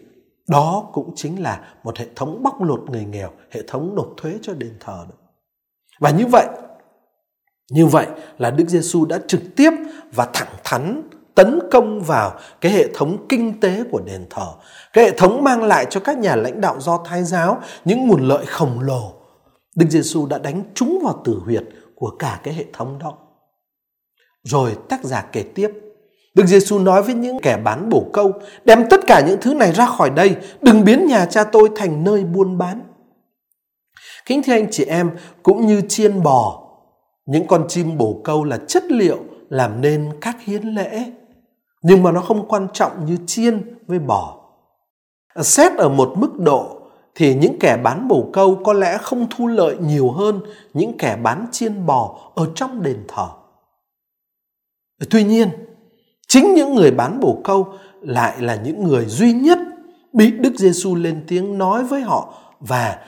đó 0.48 0.90
cũng 0.94 1.14
chính 1.16 1.42
là 1.44 1.74
một 1.84 1.98
hệ 1.98 2.06
thống 2.16 2.44
bóc 2.44 2.62
lột 2.62 2.90
người 2.90 3.06
nghèo, 3.06 3.30
hệ 3.52 3.62
thống 3.68 3.96
nộp 3.96 4.08
thuế 4.18 4.38
cho 4.42 4.54
đền 4.54 4.74
thờ. 4.80 5.06
Đó. 5.10 5.16
Và 6.00 6.10
như 6.10 6.26
vậy, 6.26 6.48
như 7.72 7.86
vậy 7.86 8.08
là 8.38 8.52
Đức 8.52 8.66
Giêsu 8.68 9.06
đã 9.06 9.20
trực 9.28 9.42
tiếp 9.56 9.72
và 10.14 10.30
thẳng 10.34 10.54
thắn 10.64 11.10
tấn 11.36 11.60
công 11.72 12.02
vào 12.02 12.40
cái 12.62 12.72
hệ 12.72 12.88
thống 12.94 13.26
kinh 13.30 13.60
tế 13.60 13.84
của 13.92 14.02
đền 14.06 14.26
thờ. 14.30 14.48
Cái 14.94 15.04
hệ 15.04 15.12
thống 15.18 15.44
mang 15.44 15.64
lại 15.64 15.86
cho 15.90 16.00
các 16.00 16.18
nhà 16.18 16.36
lãnh 16.36 16.62
đạo 16.62 16.80
do 16.80 17.04
Thái 17.06 17.24
giáo 17.24 17.62
những 17.86 18.08
nguồn 18.08 18.28
lợi 18.28 18.46
khổng 18.46 18.80
lồ 18.80 19.14
Đức 19.78 19.86
Giêsu 19.90 20.26
đã 20.26 20.38
đánh 20.38 20.64
trúng 20.74 21.00
vào 21.04 21.22
tử 21.24 21.42
huyệt 21.46 21.64
của 21.96 22.16
cả 22.20 22.40
cái 22.44 22.54
hệ 22.54 22.66
thống 22.74 23.00
đó. 23.00 23.18
Rồi 24.44 24.76
tác 24.90 25.04
giả 25.04 25.26
kể 25.32 25.44
tiếp, 25.56 25.72
Đức 26.36 26.46
Giêsu 26.46 26.80
nói 26.80 27.04
với 27.04 27.16
những 27.16 27.40
kẻ 27.42 27.58
bán 27.58 27.90
bổ 27.90 28.06
câu, 28.14 28.32
đem 28.66 28.84
tất 28.90 29.00
cả 29.08 29.24
những 29.28 29.38
thứ 29.42 29.54
này 29.54 29.72
ra 29.72 29.86
khỏi 29.86 30.10
đây, 30.10 30.36
đừng 30.62 30.84
biến 30.84 31.06
nhà 31.08 31.26
cha 31.26 31.44
tôi 31.44 31.70
thành 31.76 32.04
nơi 32.04 32.24
buôn 32.24 32.58
bán. 32.58 32.82
Kính 34.26 34.44
thưa 34.44 34.54
anh 34.54 34.68
chị 34.72 34.84
em, 34.84 35.12
cũng 35.44 35.68
như 35.68 35.82
chiên 35.90 36.24
bò, 36.24 36.70
những 37.26 37.48
con 37.48 37.66
chim 37.68 37.98
bổ 37.98 38.22
câu 38.24 38.44
là 38.44 38.60
chất 38.68 38.84
liệu 38.92 39.18
làm 39.50 39.82
nên 39.82 40.12
các 40.22 40.42
hiến 40.42 40.64
lễ, 40.64 41.04
nhưng 41.82 42.04
mà 42.04 42.12
nó 42.12 42.22
không 42.22 42.48
quan 42.48 42.68
trọng 42.74 43.06
như 43.06 43.18
chiên 43.28 43.78
với 43.88 44.00
bò. 44.00 44.38
Xét 45.42 45.72
ở 45.78 45.90
một 45.90 46.14
mức 46.18 46.40
độ 46.40 46.77
thì 47.18 47.34
những 47.34 47.60
kẻ 47.60 47.78
bán 47.78 48.08
bồ 48.08 48.30
câu 48.34 48.62
có 48.64 48.74
lẽ 48.74 48.98
không 48.98 49.28
thu 49.30 49.48
lợi 49.48 49.76
nhiều 49.80 50.12
hơn 50.12 50.40
những 50.74 50.98
kẻ 50.98 51.18
bán 51.24 51.46
chiên 51.52 51.86
bò 51.86 52.32
ở 52.36 52.48
trong 52.56 52.84
đền 52.84 52.98
thờ. 53.08 53.28
Tuy 55.10 55.24
nhiên, 55.24 55.50
chính 56.28 56.54
những 56.54 56.76
người 56.76 56.92
bán 56.92 57.20
bồ 57.20 57.42
câu 57.44 57.68
lại 58.02 58.42
là 58.42 58.56
những 58.56 58.84
người 58.84 59.06
duy 59.06 59.34
nhất 59.34 59.60
bị 60.14 60.32
Đức 60.32 60.56
Giêsu 60.56 60.96
lên 60.96 61.24
tiếng 61.28 61.58
nói 61.58 61.84
với 61.84 62.02
họ 62.02 62.34
và 62.60 63.00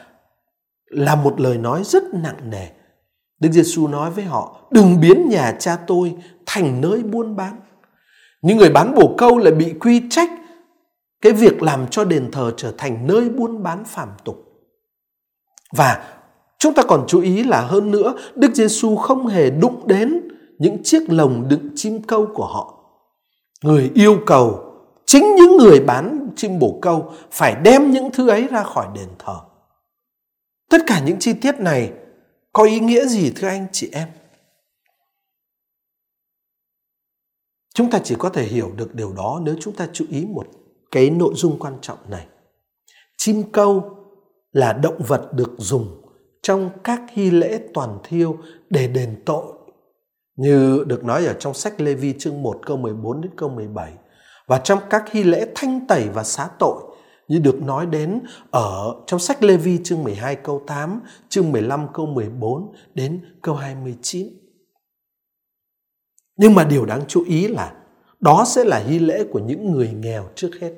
là 0.85 1.15
một 1.15 1.39
lời 1.39 1.57
nói 1.57 1.83
rất 1.83 2.03
nặng 2.13 2.49
nề. 2.49 2.67
Đức 3.39 3.49
Giêsu 3.51 3.87
nói 3.87 4.11
với 4.11 4.23
họ: 4.23 4.61
"Đừng 4.71 4.99
biến 5.01 5.29
nhà 5.29 5.55
cha 5.59 5.77
tôi 5.87 6.15
thành 6.45 6.81
nơi 6.81 7.03
buôn 7.03 7.35
bán." 7.35 7.55
Những 8.41 8.57
người 8.57 8.69
bán 8.69 8.95
bồ 8.95 9.15
câu 9.17 9.37
lại 9.37 9.53
bị 9.53 9.73
quy 9.79 10.01
trách 10.09 10.29
cái 11.21 11.33
việc 11.33 11.61
làm 11.61 11.87
cho 11.91 12.03
đền 12.03 12.31
thờ 12.31 12.53
trở 12.57 12.73
thành 12.77 13.07
nơi 13.07 13.29
buôn 13.29 13.63
bán 13.63 13.85
phàm 13.85 14.09
tục. 14.25 14.35
Và 15.71 16.19
chúng 16.57 16.73
ta 16.73 16.83
còn 16.83 17.05
chú 17.07 17.21
ý 17.21 17.43
là 17.43 17.61
hơn 17.61 17.91
nữa, 17.91 18.13
Đức 18.35 18.53
Giêsu 18.53 18.95
không 18.95 19.27
hề 19.27 19.49
đụng 19.49 19.87
đến 19.87 20.27
những 20.57 20.83
chiếc 20.83 21.09
lồng 21.09 21.47
đựng 21.49 21.69
chim 21.75 22.01
câu 22.03 22.27
của 22.33 22.45
họ. 22.45 22.75
Người 23.63 23.91
yêu 23.95 24.19
cầu 24.25 24.65
chính 25.05 25.35
những 25.35 25.57
người 25.57 25.79
bán 25.79 26.29
chim 26.35 26.59
bổ 26.59 26.79
câu 26.81 27.13
phải 27.31 27.55
đem 27.63 27.91
những 27.91 28.11
thứ 28.11 28.29
ấy 28.29 28.47
ra 28.47 28.63
khỏi 28.63 28.87
đền 28.95 29.09
thờ. 29.19 29.39
Tất 30.69 30.77
cả 30.87 31.01
những 31.05 31.19
chi 31.19 31.33
tiết 31.33 31.59
này 31.59 31.93
có 32.53 32.63
ý 32.63 32.79
nghĩa 32.79 33.05
gì 33.05 33.31
thưa 33.35 33.47
anh 33.47 33.67
chị 33.71 33.89
em? 33.91 34.07
Chúng 37.73 37.89
ta 37.89 37.99
chỉ 38.03 38.15
có 38.19 38.29
thể 38.29 38.43
hiểu 38.43 38.71
được 38.75 38.95
điều 38.95 39.13
đó 39.13 39.41
nếu 39.43 39.55
chúng 39.61 39.75
ta 39.75 39.87
chú 39.93 40.05
ý 40.09 40.25
một 40.25 40.45
cái 40.91 41.09
nội 41.09 41.33
dung 41.35 41.59
quan 41.59 41.77
trọng 41.81 41.97
này. 42.09 42.27
Chim 43.17 43.43
câu 43.51 43.95
là 44.51 44.73
động 44.73 45.01
vật 45.07 45.33
được 45.33 45.51
dùng 45.57 46.01
trong 46.41 46.69
các 46.83 47.01
hy 47.11 47.31
lễ 47.31 47.59
toàn 47.73 47.97
thiêu 48.03 48.37
để 48.69 48.87
đền 48.87 49.23
tội. 49.25 49.45
Như 50.35 50.83
được 50.87 51.03
nói 51.03 51.25
ở 51.25 51.33
trong 51.33 51.53
sách 51.53 51.81
Lê 51.81 51.93
Vi 51.93 52.13
chương 52.19 52.41
1 52.41 52.59
câu 52.65 52.77
14 52.77 53.21
đến 53.21 53.31
câu 53.35 53.49
17 53.49 53.93
và 54.47 54.57
trong 54.57 54.79
các 54.89 55.11
hy 55.11 55.23
lễ 55.23 55.47
thanh 55.55 55.87
tẩy 55.87 56.09
và 56.13 56.23
xá 56.23 56.49
tội 56.59 56.83
như 57.27 57.39
được 57.39 57.61
nói 57.61 57.85
đến 57.85 58.21
ở 58.51 58.95
trong 59.07 59.19
sách 59.19 59.43
Lê 59.43 59.57
Vi 59.57 59.79
chương 59.83 60.03
12 60.03 60.35
câu 60.35 60.63
8, 60.67 60.99
chương 61.29 61.51
15 61.51 61.87
câu 61.93 62.05
14 62.05 62.73
đến 62.93 63.25
câu 63.41 63.55
29. 63.55 64.27
Nhưng 66.37 66.55
mà 66.55 66.63
điều 66.63 66.85
đáng 66.85 67.01
chú 67.07 67.23
ý 67.27 67.47
là 67.47 67.73
đó 68.19 68.45
sẽ 68.47 68.63
là 68.63 68.77
hy 68.77 68.99
lễ 68.99 69.23
của 69.31 69.39
những 69.39 69.71
người 69.71 69.89
nghèo 69.89 70.29
trước 70.35 70.51
hết. 70.61 70.71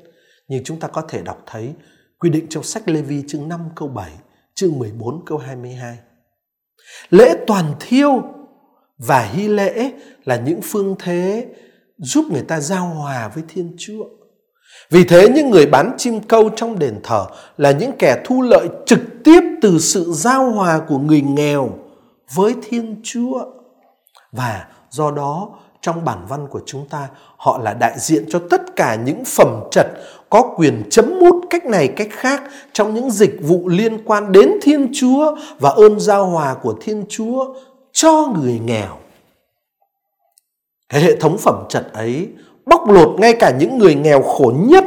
Nhưng 0.48 0.64
chúng 0.64 0.80
ta 0.80 0.88
có 0.88 1.02
thể 1.02 1.22
đọc 1.22 1.44
thấy 1.46 1.74
quy 2.20 2.30
định 2.30 2.46
trong 2.50 2.64
sách 2.64 2.90
Lê 2.90 3.02
Vi 3.02 3.24
chương 3.28 3.50
5 3.50 3.60
câu 3.76 3.88
7, 3.88 4.12
chương 4.56 4.80
14 4.80 5.26
câu 5.26 5.38
22. 5.38 5.98
Lễ 7.10 7.36
toàn 7.48 7.74
thiêu 7.80 8.22
và 8.98 9.22
hy 9.24 9.48
lễ 9.48 9.92
là 10.24 10.36
những 10.36 10.60
phương 10.64 10.96
thế 11.00 11.48
giúp 11.98 12.26
người 12.32 12.42
ta 12.42 12.60
giao 12.60 12.86
hòa 12.86 13.32
với 13.36 13.44
Thiên 13.48 13.76
Chúa. 13.78 14.06
Vì 14.90 15.04
thế 15.04 15.30
những 15.30 15.50
người 15.50 15.66
bán 15.66 15.96
chim 15.98 16.20
câu 16.20 16.50
trong 16.56 16.80
đền 16.80 17.00
thờ 17.04 17.26
là 17.58 17.72
những 17.72 17.92
kẻ 18.00 18.22
thu 18.26 18.42
lợi 18.42 18.68
trực 18.86 19.00
tiếp 19.24 19.42
từ 19.62 19.80
sự 19.80 20.12
giao 20.14 20.52
hòa 20.52 20.82
của 20.88 20.98
người 20.98 21.22
nghèo 21.22 21.70
với 22.36 22.56
Thiên 22.70 23.02
Chúa. 23.04 23.46
Và 24.32 24.68
do 24.90 25.12
đó 25.12 25.60
trong 25.82 26.06
bản 26.06 26.26
văn 26.30 26.48
của 26.48 26.62
chúng 26.66 26.88
ta, 26.90 27.10
họ 27.38 27.58
là 27.58 27.74
đại 27.74 28.00
diện 28.00 28.26
cho 28.30 28.42
tất 28.50 28.76
cả 28.76 28.96
những 28.96 29.26
phẩm 29.26 29.64
trật 29.72 29.88
có 30.30 30.54
quyền 30.58 30.84
chấm 30.90 31.20
mút 31.20 31.46
cách 31.50 31.66
này, 31.66 31.88
cách 31.88 32.10
khác 32.12 32.44
trong 32.74 32.94
những 32.94 33.12
dịch 33.12 33.38
vụ 33.42 33.68
liên 33.68 34.06
quan 34.06 34.32
đến 34.32 34.52
Thiên 34.62 34.92
Chúa 34.94 35.36
và 35.60 35.70
ơn 35.70 36.00
giao 36.00 36.26
hòa 36.26 36.54
của 36.54 36.76
Thiên 36.82 37.06
Chúa 37.10 37.54
cho 37.92 38.34
người 38.42 38.60
nghèo. 38.66 38.98
Cái 40.90 41.02
hệ 41.02 41.16
thống 41.16 41.38
phẩm 41.38 41.66
trật 41.70 41.94
ấy 41.94 42.28
bóc 42.66 42.90
lột 42.90 43.20
ngay 43.20 43.34
cả 43.40 43.56
những 43.60 43.78
người 43.78 43.96
nghèo 43.96 44.22
khổ 44.22 44.54
nhất 44.56 44.84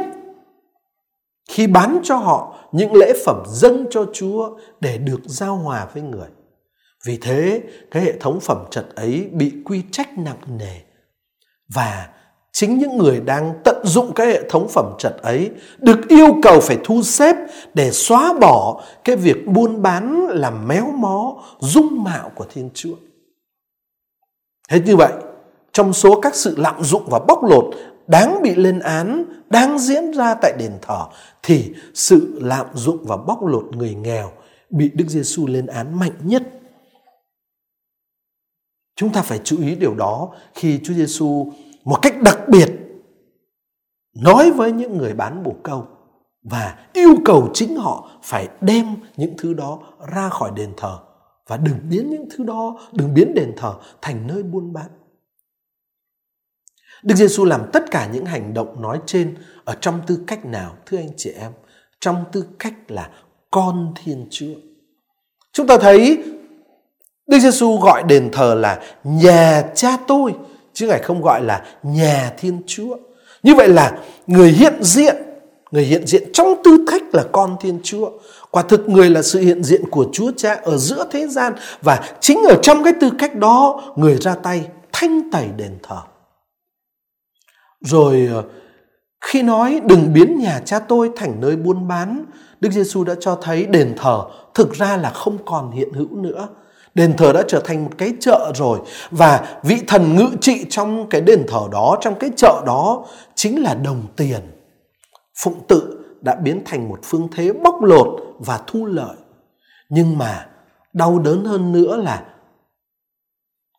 khi 1.49 1.67
bán 1.67 1.99
cho 2.03 2.15
họ 2.15 2.55
những 2.71 2.93
lễ 2.93 3.13
phẩm 3.25 3.43
dâng 3.47 3.85
cho 3.89 4.05
Chúa 4.13 4.57
để 4.79 4.97
được 4.97 5.19
giao 5.25 5.55
hòa 5.55 5.87
với 5.93 6.03
người. 6.03 6.29
Vì 7.05 7.17
thế, 7.17 7.61
cái 7.91 8.03
hệ 8.03 8.13
thống 8.19 8.39
phẩm 8.39 8.65
trật 8.71 8.85
ấy 8.95 9.29
bị 9.31 9.53
quy 9.65 9.81
trách 9.91 10.17
nặng 10.17 10.57
nề. 10.57 10.79
Và 11.73 12.09
chính 12.51 12.77
những 12.79 12.97
người 12.97 13.19
đang 13.19 13.53
tận 13.63 13.85
dụng 13.85 14.13
cái 14.15 14.27
hệ 14.27 14.49
thống 14.49 14.67
phẩm 14.67 14.93
trật 14.97 15.17
ấy 15.21 15.51
được 15.77 16.07
yêu 16.07 16.35
cầu 16.43 16.59
phải 16.59 16.77
thu 16.83 17.03
xếp 17.03 17.35
để 17.73 17.91
xóa 17.91 18.33
bỏ 18.41 18.83
cái 19.03 19.15
việc 19.15 19.47
buôn 19.47 19.81
bán 19.81 20.27
làm 20.29 20.67
méo 20.67 20.91
mó 20.91 21.35
dung 21.59 22.03
mạo 22.03 22.31
của 22.35 22.45
Thiên 22.53 22.69
Chúa. 22.73 22.95
Hết 24.69 24.81
như 24.85 24.95
vậy, 24.95 25.11
trong 25.71 25.93
số 25.93 26.21
các 26.21 26.35
sự 26.35 26.55
lạm 26.57 26.83
dụng 26.83 27.03
và 27.05 27.19
bóc 27.27 27.43
lột 27.43 27.65
đáng 28.07 28.41
bị 28.41 28.55
lên 28.55 28.79
án, 28.79 29.25
đang 29.49 29.79
diễn 29.79 30.11
ra 30.11 30.35
tại 30.41 30.53
đền 30.59 30.71
thờ 30.81 31.05
thì 31.43 31.73
sự 31.93 32.39
lạm 32.41 32.65
dụng 32.73 32.97
và 33.03 33.17
bóc 33.17 33.45
lột 33.45 33.75
người 33.75 33.93
nghèo 33.93 34.31
bị 34.69 34.91
Đức 34.93 35.05
Giêsu 35.07 35.47
lên 35.47 35.65
án 35.65 35.99
mạnh 35.99 36.15
nhất. 36.23 36.43
Chúng 38.95 39.13
ta 39.13 39.21
phải 39.21 39.39
chú 39.43 39.61
ý 39.61 39.75
điều 39.75 39.95
đó 39.95 40.29
khi 40.53 40.79
Chúa 40.83 40.93
Giêsu 40.93 41.51
một 41.83 41.99
cách 42.01 42.15
đặc 42.21 42.39
biệt 42.47 42.69
nói 44.15 44.51
với 44.51 44.71
những 44.71 44.97
người 44.97 45.13
bán 45.13 45.43
bồ 45.43 45.55
câu 45.63 45.87
và 46.43 46.87
yêu 46.93 47.15
cầu 47.25 47.49
chính 47.53 47.75
họ 47.75 48.09
phải 48.23 48.47
đem 48.61 48.95
những 49.17 49.33
thứ 49.37 49.53
đó 49.53 49.79
ra 50.13 50.29
khỏi 50.29 50.51
đền 50.55 50.73
thờ 50.77 50.99
và 51.47 51.57
đừng 51.57 51.89
biến 51.89 52.09
những 52.09 52.25
thứ 52.35 52.43
đó, 52.43 52.79
đừng 52.91 53.13
biến 53.13 53.33
đền 53.33 53.53
thờ 53.57 53.75
thành 54.01 54.27
nơi 54.27 54.43
buôn 54.43 54.73
bán. 54.73 54.89
Đức 57.03 57.15
Giêsu 57.15 57.45
làm 57.45 57.69
tất 57.73 57.91
cả 57.91 58.09
những 58.13 58.25
hành 58.25 58.53
động 58.53 58.81
nói 58.81 58.99
trên 59.05 59.37
ở 59.65 59.75
trong 59.81 60.01
tư 60.07 60.19
cách 60.27 60.45
nào 60.45 60.75
thưa 60.85 60.97
anh 60.97 61.09
chị 61.17 61.31
em? 61.31 61.51
Trong 61.99 62.25
tư 62.31 62.45
cách 62.59 62.73
là 62.87 63.09
con 63.51 63.93
Thiên 64.03 64.27
Chúa. 64.29 64.53
Chúng 65.51 65.67
ta 65.67 65.77
thấy 65.77 66.23
Đức 67.27 67.39
Giêsu 67.39 67.77
gọi 67.77 68.03
đền 68.03 68.29
thờ 68.31 68.55
là 68.55 68.79
nhà 69.03 69.63
cha 69.75 69.97
tôi 70.07 70.33
chứ 70.73 70.87
ngài 70.87 70.99
không 70.99 71.21
gọi 71.21 71.41
là 71.43 71.65
nhà 71.83 72.33
Thiên 72.37 72.61
Chúa. 72.67 72.97
Như 73.43 73.55
vậy 73.55 73.69
là 73.69 73.97
người 74.27 74.51
hiện 74.51 74.83
diện, 74.83 75.15
người 75.71 75.83
hiện 75.83 76.07
diện 76.07 76.23
trong 76.33 76.47
tư 76.63 76.85
cách 76.87 77.01
là 77.13 77.23
con 77.31 77.55
Thiên 77.61 77.79
Chúa. 77.83 78.09
Quả 78.51 78.63
thực 78.63 78.89
người 78.89 79.09
là 79.09 79.21
sự 79.21 79.39
hiện 79.39 79.63
diện 79.63 79.89
của 79.89 80.05
Chúa 80.13 80.31
Cha 80.37 80.53
ở 80.63 80.77
giữa 80.77 81.05
thế 81.11 81.27
gian 81.27 81.53
và 81.81 82.03
chính 82.19 82.43
ở 82.43 82.55
trong 82.63 82.83
cái 82.83 82.93
tư 83.01 83.09
cách 83.19 83.35
đó 83.35 83.81
người 83.95 84.15
ra 84.15 84.35
tay 84.35 84.67
thanh 84.91 85.31
tẩy 85.31 85.47
đền 85.57 85.77
thờ. 85.83 85.97
Rồi 87.81 88.29
ờ, 88.33 88.43
khi 89.21 89.41
nói 89.41 89.81
đừng 89.85 90.13
biến 90.13 90.39
nhà 90.39 90.61
cha 90.65 90.79
tôi 90.79 91.11
thành 91.15 91.33
nơi 91.39 91.55
buôn 91.55 91.87
bán, 91.87 92.25
Đức 92.59 92.69
Giêsu 92.71 93.03
đã 93.03 93.15
cho 93.19 93.37
thấy 93.41 93.65
đền 93.65 93.93
thờ 93.97 94.21
thực 94.53 94.73
ra 94.73 94.97
là 94.97 95.09
không 95.09 95.37
còn 95.45 95.71
hiện 95.71 95.93
hữu 95.93 96.15
nữa. 96.15 96.47
Đền 96.95 97.13
thờ 97.17 97.33
đã 97.33 97.43
trở 97.47 97.59
thành 97.59 97.83
một 97.83 97.91
cái 97.97 98.13
chợ 98.19 98.51
rồi 98.55 98.79
và 99.11 99.59
vị 99.63 99.81
thần 99.87 100.15
ngự 100.15 100.29
trị 100.41 100.65
trong 100.69 101.09
cái 101.09 101.21
đền 101.21 101.45
thờ 101.47 101.61
đó, 101.71 101.97
trong 102.01 102.15
cái 102.19 102.29
chợ 102.35 102.63
đó 102.65 103.05
chính 103.35 103.63
là 103.63 103.73
đồng 103.73 104.01
tiền. 104.15 104.41
Phụng 105.43 105.67
tự 105.67 106.05
đã 106.21 106.35
biến 106.35 106.61
thành 106.65 106.89
một 106.89 106.99
phương 107.03 107.27
thế 107.35 107.53
bóc 107.53 107.83
lột 107.83 108.07
và 108.39 108.59
thu 108.67 108.85
lợi. 108.85 109.15
Nhưng 109.89 110.17
mà 110.17 110.47
đau 110.93 111.19
đớn 111.19 111.45
hơn 111.45 111.71
nữa 111.71 111.97
là 111.97 112.25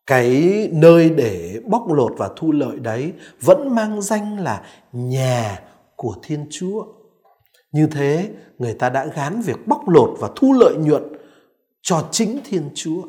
cái 0.07 0.69
nơi 0.73 1.11
để 1.11 1.61
bóc 1.67 1.93
lột 1.93 2.13
và 2.17 2.31
thu 2.37 2.53
lợi 2.53 2.77
đấy 2.79 3.13
vẫn 3.41 3.75
mang 3.75 4.03
danh 4.03 4.41
là 4.41 4.63
nhà 4.93 5.61
của 5.97 6.15
Thiên 6.23 6.47
Chúa. 6.51 6.85
Như 7.73 7.87
thế, 7.87 8.31
người 8.59 8.75
ta 8.75 8.89
đã 8.89 9.07
gán 9.07 9.41
việc 9.41 9.67
bóc 9.67 9.89
lột 9.89 10.11
và 10.19 10.29
thu 10.37 10.53
lợi 10.53 10.75
nhuận 10.75 11.16
cho 11.87 12.09
chính 12.11 12.41
Thiên 12.45 12.71
Chúa. 12.75 13.03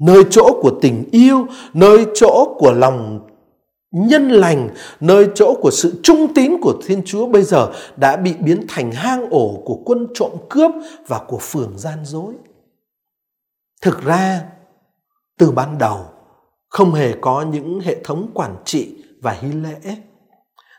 Nơi 0.00 0.24
chỗ 0.30 0.60
của 0.62 0.78
tình 0.82 1.04
yêu, 1.12 1.46
nơi 1.74 2.06
chỗ 2.14 2.56
của 2.58 2.72
lòng 2.72 3.28
nhân 3.90 4.28
lành, 4.28 4.68
nơi 5.00 5.28
chỗ 5.34 5.54
của 5.60 5.70
sự 5.70 6.00
trung 6.02 6.34
tín 6.34 6.56
của 6.62 6.74
Thiên 6.86 7.02
Chúa 7.04 7.26
bây 7.26 7.42
giờ 7.42 7.72
đã 7.96 8.16
bị 8.16 8.34
biến 8.40 8.64
thành 8.68 8.92
hang 8.92 9.30
ổ 9.30 9.62
của 9.64 9.78
quân 9.84 10.06
trộm 10.14 10.30
cướp 10.50 10.70
và 11.06 11.20
của 11.28 11.38
phường 11.38 11.78
gian 11.78 11.98
dối. 12.04 12.34
Thực 13.82 14.04
ra, 14.04 14.40
từ 15.38 15.50
ban 15.50 15.78
đầu 15.78 16.04
không 16.68 16.94
hề 16.94 17.12
có 17.20 17.42
những 17.42 17.80
hệ 17.80 17.96
thống 18.04 18.30
quản 18.34 18.56
trị 18.64 19.04
và 19.22 19.32
hy 19.32 19.52
lễ. 19.52 19.96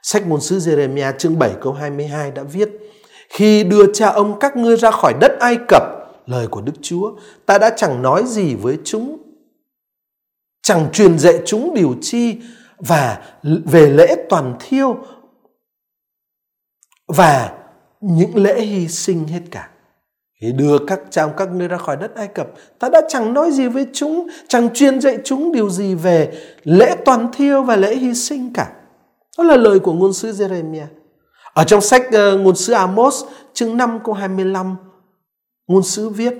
Sách 0.03 0.27
môn 0.27 0.41
sứ 0.41 0.57
Jeremiah 0.57 1.17
chương 1.17 1.39
7 1.39 1.51
câu 1.61 1.73
22 1.73 2.31
đã 2.31 2.43
viết 2.43 2.69
Khi 3.29 3.63
đưa 3.63 3.93
cha 3.93 4.09
ông 4.09 4.39
các 4.39 4.57
ngươi 4.57 4.77
ra 4.77 4.91
khỏi 4.91 5.13
đất 5.21 5.31
Ai 5.39 5.57
Cập 5.67 6.00
lời 6.25 6.47
của 6.47 6.61
Đức 6.61 6.73
Chúa 6.81 7.11
ta 7.45 7.57
đã 7.57 7.73
chẳng 7.77 8.01
nói 8.01 8.23
gì 8.25 8.55
với 8.55 8.77
chúng 8.83 9.17
chẳng 10.61 10.89
truyền 10.93 11.19
dạy 11.19 11.41
chúng 11.45 11.73
điều 11.73 11.95
chi 12.01 12.37
và 12.77 13.21
về 13.43 13.89
lễ 13.89 14.15
toàn 14.29 14.55
thiêu 14.59 14.97
và 17.07 17.53
những 18.01 18.35
lễ 18.35 18.61
hy 18.61 18.87
sinh 18.87 19.27
hết 19.27 19.41
cả 19.51 19.69
Khi 20.41 20.51
đưa 20.51 20.77
các 20.87 20.99
trong 21.09 21.31
các 21.37 21.51
nơi 21.51 21.67
ra 21.67 21.77
khỏi 21.77 21.97
đất 21.97 22.15
Ai 22.15 22.27
Cập, 22.27 22.47
ta 22.79 22.89
đã 22.89 23.01
chẳng 23.09 23.33
nói 23.33 23.51
gì 23.51 23.67
với 23.67 23.87
chúng, 23.93 24.27
chẳng 24.47 24.69
truyền 24.73 25.01
dạy 25.01 25.17
chúng 25.23 25.51
điều 25.51 25.69
gì 25.69 25.95
về 25.95 26.31
lễ 26.63 26.95
toàn 27.05 27.27
thiêu 27.33 27.63
và 27.63 27.75
lễ 27.75 27.95
hy 27.95 28.13
sinh 28.13 28.53
cả. 28.53 28.71
Đó 29.37 29.43
là 29.43 29.57
lời 29.57 29.79
của 29.79 29.93
ngôn 29.93 30.13
sứ 30.13 30.31
Jeremiah. 30.31 30.85
Ở 31.53 31.63
trong 31.63 31.81
sách 31.81 32.03
uh, 32.07 32.39
ngôn 32.39 32.55
sứ 32.55 32.73
Amos, 32.73 33.23
chương 33.53 33.77
5 33.77 33.99
câu 34.03 34.13
25, 34.13 34.75
ngôn 35.71 35.83
sứ 35.83 36.09
viết 36.09 36.33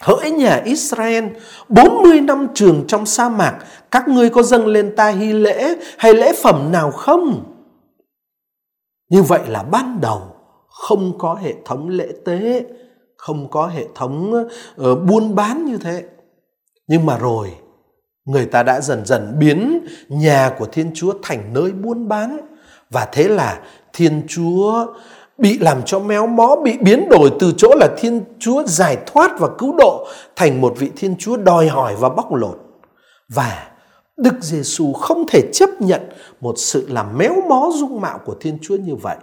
Hỡi 0.00 0.30
nhà 0.30 0.62
Israel, 0.64 1.24
40 1.68 2.20
năm 2.20 2.46
trường 2.54 2.84
trong 2.88 3.06
sa 3.06 3.28
mạc, 3.28 3.58
các 3.90 4.08
ngươi 4.08 4.30
có 4.30 4.42
dâng 4.42 4.66
lên 4.66 4.96
ta 4.96 5.08
hy 5.08 5.32
lễ 5.32 5.76
hay 5.98 6.14
lễ 6.14 6.32
phẩm 6.42 6.72
nào 6.72 6.90
không? 6.90 7.54
Như 9.10 9.22
vậy 9.22 9.40
là 9.48 9.62
ban 9.62 10.00
đầu 10.00 10.22
không 10.68 11.18
có 11.18 11.34
hệ 11.34 11.54
thống 11.64 11.88
lễ 11.88 12.08
tế, 12.24 12.64
không 13.16 13.50
có 13.50 13.66
hệ 13.66 13.84
thống 13.94 14.46
uh, 14.80 15.02
buôn 15.06 15.34
bán 15.34 15.64
như 15.64 15.78
thế. 15.78 16.04
Nhưng 16.86 17.06
mà 17.06 17.18
rồi, 17.18 17.54
người 18.24 18.46
ta 18.46 18.62
đã 18.62 18.80
dần 18.80 19.06
dần 19.06 19.36
biến 19.38 19.86
nhà 20.08 20.54
của 20.58 20.66
Thiên 20.66 20.90
Chúa 20.94 21.12
thành 21.22 21.54
nơi 21.54 21.72
buôn 21.72 22.08
bán. 22.08 22.38
Và 22.90 23.08
thế 23.12 23.28
là 23.28 23.60
Thiên 23.92 24.22
Chúa 24.28 24.86
bị 25.38 25.58
làm 25.58 25.82
cho 25.86 25.98
méo 25.98 26.26
mó, 26.26 26.56
bị 26.64 26.78
biến 26.80 27.08
đổi 27.10 27.32
từ 27.40 27.52
chỗ 27.56 27.74
là 27.74 27.88
Thiên 27.98 28.24
Chúa 28.38 28.62
giải 28.66 28.98
thoát 29.06 29.38
và 29.38 29.48
cứu 29.58 29.76
độ 29.76 30.06
thành 30.36 30.60
một 30.60 30.74
vị 30.78 30.90
Thiên 30.96 31.16
Chúa 31.18 31.36
đòi 31.36 31.68
hỏi 31.68 31.96
và 31.98 32.08
bóc 32.08 32.34
lột. 32.34 32.58
Và 33.28 33.70
Đức 34.16 34.34
Giêsu 34.40 34.92
không 34.92 35.26
thể 35.28 35.50
chấp 35.52 35.68
nhận 35.78 36.08
một 36.40 36.54
sự 36.56 36.86
làm 36.88 37.18
méo 37.18 37.34
mó 37.48 37.70
dung 37.74 38.00
mạo 38.00 38.18
của 38.24 38.36
Thiên 38.40 38.58
Chúa 38.62 38.76
như 38.76 38.94
vậy 38.94 39.16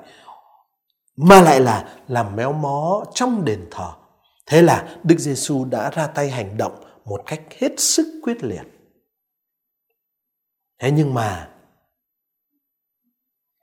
mà 1.15 1.41
lại 1.41 1.60
là 1.60 1.89
làm 2.08 2.36
méo 2.36 2.53
mó 2.53 3.03
trong 3.13 3.46
đền 3.46 3.67
thờ. 3.72 3.91
Thế 4.46 4.62
là 4.62 4.98
Đức 5.03 5.20
Giêsu 5.20 5.65
đã 5.65 5.89
ra 5.89 6.08
tay 6.08 6.29
hành 6.29 6.58
động 6.58 6.84
một 7.05 7.22
cách 7.25 7.41
hết 7.60 7.79
sức 7.79 8.20
quyết 8.24 8.43
liệt. 8.43 8.63
Thế 10.79 10.91
nhưng 10.91 11.13
mà 11.13 11.50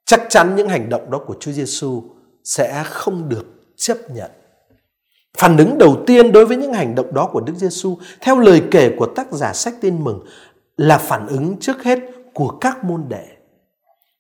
chắc 0.05 0.23
chắn 0.29 0.57
những 0.57 0.69
hành 0.69 0.89
động 0.89 1.11
đó 1.11 1.21
của 1.27 1.35
Chúa 1.41 1.53
Giêsu 1.53 2.03
sẽ 2.51 2.83
không 2.87 3.29
được 3.29 3.47
chấp 3.77 3.97
nhận. 4.11 4.31
Phản 5.39 5.57
ứng 5.57 5.79
đầu 5.79 6.03
tiên 6.07 6.33
đối 6.33 6.47
với 6.47 6.57
những 6.57 6.73
hành 6.73 6.95
động 6.95 7.15
đó 7.15 7.29
của 7.33 7.41
Đức 7.41 7.53
Giêsu 7.57 7.99
theo 8.21 8.39
lời 8.39 8.63
kể 8.71 8.95
của 8.99 9.07
tác 9.07 9.33
giả 9.33 9.53
sách 9.53 9.75
Tin 9.81 10.05
mừng, 10.05 10.25
là 10.77 10.99
phản 10.99 11.27
ứng 11.27 11.57
trước 11.61 11.83
hết 11.83 11.99
của 12.35 12.49
các 12.61 12.85
môn 12.85 13.05
đệ. 13.09 13.27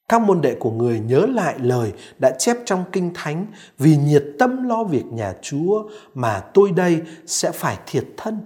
Các 0.08 0.22
môn 0.22 0.40
đệ 0.40 0.54
của 0.54 0.70
người 0.70 1.00
nhớ 1.00 1.26
lại 1.34 1.54
lời 1.58 1.92
đã 2.18 2.30
chép 2.38 2.56
trong 2.64 2.84
Kinh 2.92 3.10
Thánh, 3.14 3.46
vì 3.78 3.96
nhiệt 3.96 4.24
tâm 4.38 4.68
lo 4.68 4.84
việc 4.84 5.04
nhà 5.12 5.34
Chúa 5.42 5.88
mà 6.14 6.40
tôi 6.54 6.70
đây 6.70 7.00
sẽ 7.26 7.52
phải 7.52 7.78
thiệt 7.86 8.04
thân. 8.16 8.38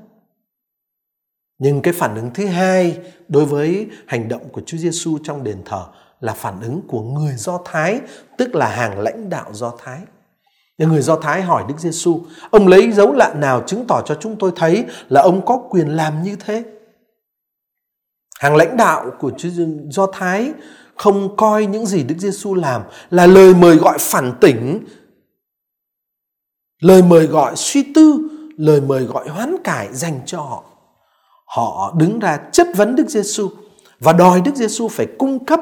Nhưng 1.59 1.83
cái 1.83 1.95
phản 1.95 2.15
ứng 2.15 2.31
thứ 2.35 2.47
hai 2.47 2.99
đối 3.29 3.45
với 3.45 3.87
hành 4.07 4.29
động 4.29 4.49
của 4.53 4.63
Chúa 4.67 4.79
Giêsu 4.79 5.19
trong 5.25 5.45
đền 5.45 5.59
thờ 5.65 5.87
là 6.25 6.33
phản 6.33 6.61
ứng 6.61 6.81
của 6.89 7.03
người 7.03 7.35
Do 7.37 7.59
Thái, 7.65 8.01
tức 8.39 8.55
là 8.55 8.69
hàng 8.69 8.99
lãnh 8.99 9.31
đạo 9.31 9.51
Do 9.53 9.73
Thái. 9.85 10.01
Nhưng 10.79 10.89
người 10.89 11.03
Do 11.03 11.17
Thái 11.17 11.43
hỏi 11.43 11.65
Đức 11.69 11.75
Giêsu, 11.79 12.21
ông 12.51 12.69
lấy 12.69 12.93
dấu 12.93 13.13
lạ 13.13 13.35
nào 13.35 13.63
chứng 13.67 13.87
tỏ 13.87 14.03
cho 14.07 14.15
chúng 14.15 14.37
tôi 14.37 14.53
thấy 14.57 14.85
là 15.09 15.23
ông 15.23 15.47
có 15.47 15.63
quyền 15.71 15.89
làm 15.89 16.23
như 16.23 16.37
thế? 16.37 16.65
Hàng 18.41 18.57
lãnh 18.57 18.77
đạo 18.77 19.11
của 19.21 19.33
Chúa 19.39 19.49
Do 19.91 20.07
Thái 20.13 20.53
không 20.97 21.37
coi 21.37 21.67
những 21.67 21.87
gì 21.87 22.03
Đức 22.03 22.15
Giêsu 22.19 22.55
làm 22.55 22.83
là 23.11 23.27
lời 23.27 23.55
mời 23.55 23.77
gọi 23.77 23.99
phản 23.99 24.33
tỉnh, 24.41 24.85
lời 26.81 27.03
mời 27.03 27.27
gọi 27.27 27.57
suy 27.57 27.93
tư, 27.95 28.29
lời 28.57 28.81
mời 28.81 29.05
gọi 29.05 29.29
hoán 29.29 29.57
cải 29.65 29.89
dành 29.93 30.21
cho 30.27 30.41
họ. 30.41 30.65
Họ 31.47 31.95
đứng 31.97 32.19
ra 32.19 32.39
chất 32.53 32.67
vấn 32.77 32.97
Đức 32.97 33.09
Giêsu 33.09 33.51
và 34.01 34.13
đòi 34.13 34.41
Đức 34.41 34.55
Giêsu 34.55 34.89
phải 34.89 35.07
cung 35.19 35.45
cấp 35.45 35.61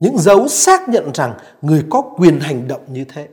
những 0.00 0.18
dấu 0.18 0.48
xác 0.48 0.88
nhận 0.88 1.10
rằng 1.14 1.34
người 1.62 1.84
có 1.90 2.02
quyền 2.16 2.40
hành 2.40 2.68
động 2.68 2.80
như 2.88 3.04
thế. 3.04 3.28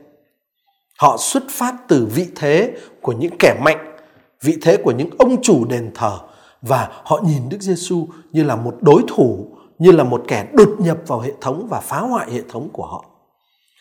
Họ 0.98 1.16
xuất 1.16 1.42
phát 1.50 1.74
từ 1.88 2.08
vị 2.14 2.26
thế 2.36 2.72
của 3.00 3.12
những 3.12 3.38
kẻ 3.38 3.60
mạnh, 3.64 3.96
vị 4.42 4.58
thế 4.62 4.76
của 4.76 4.90
những 4.90 5.10
ông 5.18 5.42
chủ 5.42 5.64
đền 5.64 5.90
thờ 5.94 6.18
và 6.62 6.88
họ 7.04 7.20
nhìn 7.24 7.48
Đức 7.48 7.60
Giêsu 7.60 8.08
như 8.32 8.44
là 8.44 8.56
một 8.56 8.74
đối 8.80 9.02
thủ, 9.08 9.46
như 9.78 9.92
là 9.92 10.04
một 10.04 10.24
kẻ 10.28 10.46
đột 10.52 10.74
nhập 10.78 10.98
vào 11.06 11.20
hệ 11.20 11.32
thống 11.40 11.66
và 11.70 11.80
phá 11.80 12.00
hoại 12.00 12.32
hệ 12.32 12.40
thống 12.48 12.68
của 12.72 12.86
họ. 12.86 13.04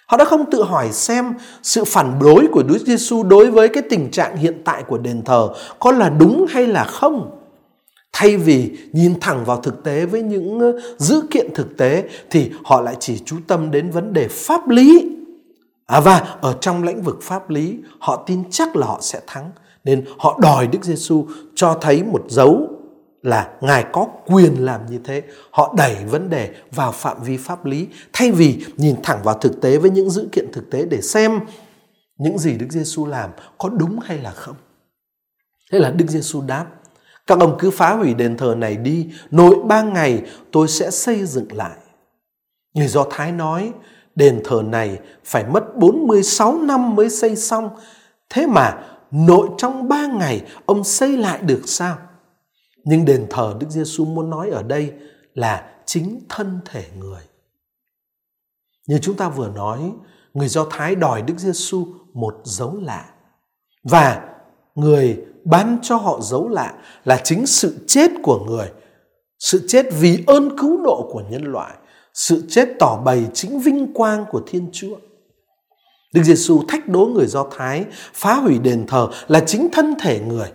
Họ 0.07 0.17
đã 0.17 0.25
không 0.25 0.51
tự 0.51 0.63
hỏi 0.63 0.91
xem 0.91 1.33
sự 1.63 1.83
phản 1.85 2.19
đối 2.19 2.47
của 2.51 2.63
Đức 2.63 2.77
Giêsu 2.85 3.23
đối 3.23 3.51
với 3.51 3.67
cái 3.67 3.83
tình 3.89 4.11
trạng 4.11 4.37
hiện 4.37 4.61
tại 4.65 4.83
của 4.83 4.97
đền 4.97 5.21
thờ 5.25 5.49
có 5.79 5.91
là 5.91 6.09
đúng 6.09 6.45
hay 6.49 6.67
là 6.67 6.83
không. 6.83 7.40
Thay 8.13 8.37
vì 8.37 8.77
nhìn 8.91 9.19
thẳng 9.19 9.45
vào 9.45 9.61
thực 9.61 9.83
tế 9.83 10.05
với 10.05 10.21
những 10.21 10.59
ờ, 10.59 10.81
dữ 10.97 11.21
kiện 11.31 11.53
thực 11.55 11.77
tế 11.77 12.09
thì 12.29 12.51
họ 12.63 12.81
lại 12.81 12.95
chỉ 12.99 13.19
chú 13.25 13.37
tâm 13.47 13.71
đến 13.71 13.89
vấn 13.89 14.13
đề 14.13 14.27
pháp 14.27 14.69
lý. 14.69 15.17
À, 15.85 15.99
và 15.99 16.37
ở 16.41 16.57
trong 16.61 16.83
lĩnh 16.83 17.01
vực 17.01 17.19
pháp 17.21 17.49
lý 17.49 17.77
họ 17.99 18.23
tin 18.27 18.43
chắc 18.51 18.75
là 18.75 18.87
họ 18.87 18.99
sẽ 19.01 19.21
thắng 19.27 19.51
nên 19.83 20.05
họ 20.17 20.39
đòi 20.41 20.67
Đức 20.67 20.83
Giêsu 20.83 21.25
cho 21.55 21.77
thấy 21.81 22.03
một 22.03 22.25
dấu 22.29 22.67
là 23.21 23.49
Ngài 23.61 23.85
có 23.91 24.07
quyền 24.25 24.65
làm 24.65 24.85
như 24.85 24.99
thế. 25.03 25.23
Họ 25.51 25.73
đẩy 25.77 25.95
vấn 26.05 26.29
đề 26.29 26.49
vào 26.71 26.91
phạm 26.91 27.23
vi 27.23 27.37
pháp 27.37 27.65
lý 27.65 27.87
thay 28.13 28.31
vì 28.31 28.65
nhìn 28.77 28.95
thẳng 29.03 29.19
vào 29.23 29.37
thực 29.37 29.61
tế 29.61 29.77
với 29.77 29.89
những 29.91 30.09
dữ 30.09 30.27
kiện 30.31 30.51
thực 30.51 30.69
tế 30.71 30.85
để 30.85 31.01
xem 31.01 31.39
những 32.17 32.37
gì 32.37 32.57
Đức 32.57 32.67
Giêsu 32.69 33.05
làm 33.05 33.29
có 33.57 33.69
đúng 33.69 33.99
hay 33.99 34.17
là 34.17 34.31
không. 34.31 34.55
Thế 35.71 35.79
là 35.79 35.91
Đức 35.91 36.05
Giêsu 36.07 36.41
đáp: 36.41 36.65
các 37.27 37.39
ông 37.39 37.55
cứ 37.59 37.71
phá 37.71 37.93
hủy 37.93 38.13
đền 38.13 38.37
thờ 38.37 38.55
này 38.57 38.77
đi, 38.77 39.09
nội 39.31 39.55
ba 39.65 39.81
ngày 39.81 40.23
tôi 40.51 40.67
sẽ 40.67 40.91
xây 40.91 41.25
dựng 41.25 41.47
lại. 41.51 41.77
Người 42.73 42.87
Do 42.87 43.05
Thái 43.09 43.31
nói, 43.31 43.73
đền 44.15 44.41
thờ 44.43 44.61
này 44.65 44.99
phải 45.23 45.45
mất 45.45 45.75
46 45.75 46.57
năm 46.61 46.95
mới 46.95 47.09
xây 47.09 47.35
xong. 47.35 47.69
Thế 48.29 48.47
mà 48.47 48.83
nội 49.11 49.49
trong 49.57 49.89
ba 49.89 50.07
ngày 50.07 50.41
ông 50.65 50.83
xây 50.83 51.17
lại 51.17 51.41
được 51.41 51.61
sao? 51.65 51.97
Nhưng 52.83 53.05
đền 53.05 53.27
thờ 53.29 53.55
Đức 53.59 53.67
Giêsu 53.69 54.05
muốn 54.05 54.29
nói 54.29 54.49
ở 54.49 54.63
đây 54.63 54.93
là 55.33 55.71
chính 55.85 56.21
thân 56.29 56.59
thể 56.65 56.85
người. 56.97 57.21
Như 58.87 58.99
chúng 59.01 59.17
ta 59.17 59.29
vừa 59.29 59.47
nói, 59.47 59.91
người 60.33 60.47
Do 60.47 60.65
Thái 60.69 60.95
đòi 60.95 61.21
Đức 61.21 61.37
Giêsu 61.37 61.87
một 62.13 62.41
dấu 62.43 62.77
lạ. 62.81 63.05
Và 63.83 64.29
người 64.75 65.25
ban 65.43 65.77
cho 65.81 65.95
họ 65.95 66.19
dấu 66.21 66.49
lạ 66.49 66.73
là 67.05 67.21
chính 67.23 67.45
sự 67.45 67.77
chết 67.87 68.11
của 68.23 68.39
người, 68.39 68.67
sự 69.39 69.65
chết 69.67 69.85
vì 69.99 70.23
ơn 70.27 70.57
cứu 70.57 70.81
độ 70.83 71.09
của 71.13 71.23
nhân 71.29 71.43
loại, 71.43 71.73
sự 72.13 72.43
chết 72.49 72.69
tỏ 72.79 73.01
bày 73.05 73.25
chính 73.33 73.59
vinh 73.59 73.93
quang 73.93 74.25
của 74.29 74.41
Thiên 74.47 74.69
Chúa. 74.71 74.95
Đức 76.13 76.23
Giêsu 76.23 76.63
thách 76.67 76.87
đố 76.87 77.05
người 77.05 77.27
Do 77.27 77.47
Thái 77.57 77.85
phá 78.13 78.33
hủy 78.33 78.59
đền 78.59 78.85
thờ 78.87 79.09
là 79.27 79.39
chính 79.39 79.67
thân 79.71 79.95
thể 79.99 80.19
người 80.19 80.51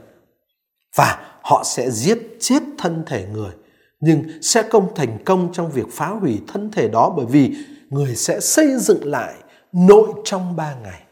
và 0.96 1.38
họ 1.42 1.62
sẽ 1.64 1.90
giết 1.90 2.18
chết 2.40 2.62
thân 2.78 3.02
thể 3.06 3.26
người 3.32 3.52
nhưng 4.00 4.22
sẽ 4.42 4.62
không 4.70 4.94
thành 4.94 5.18
công 5.24 5.52
trong 5.52 5.70
việc 5.70 5.86
phá 5.92 6.08
hủy 6.08 6.40
thân 6.48 6.70
thể 6.70 6.88
đó 6.88 7.14
bởi 7.16 7.26
vì 7.26 7.54
người 7.90 8.16
sẽ 8.16 8.40
xây 8.40 8.78
dựng 8.78 9.04
lại 9.04 9.34
nội 9.72 10.08
trong 10.24 10.56
ba 10.56 10.74
ngày. 10.82 11.02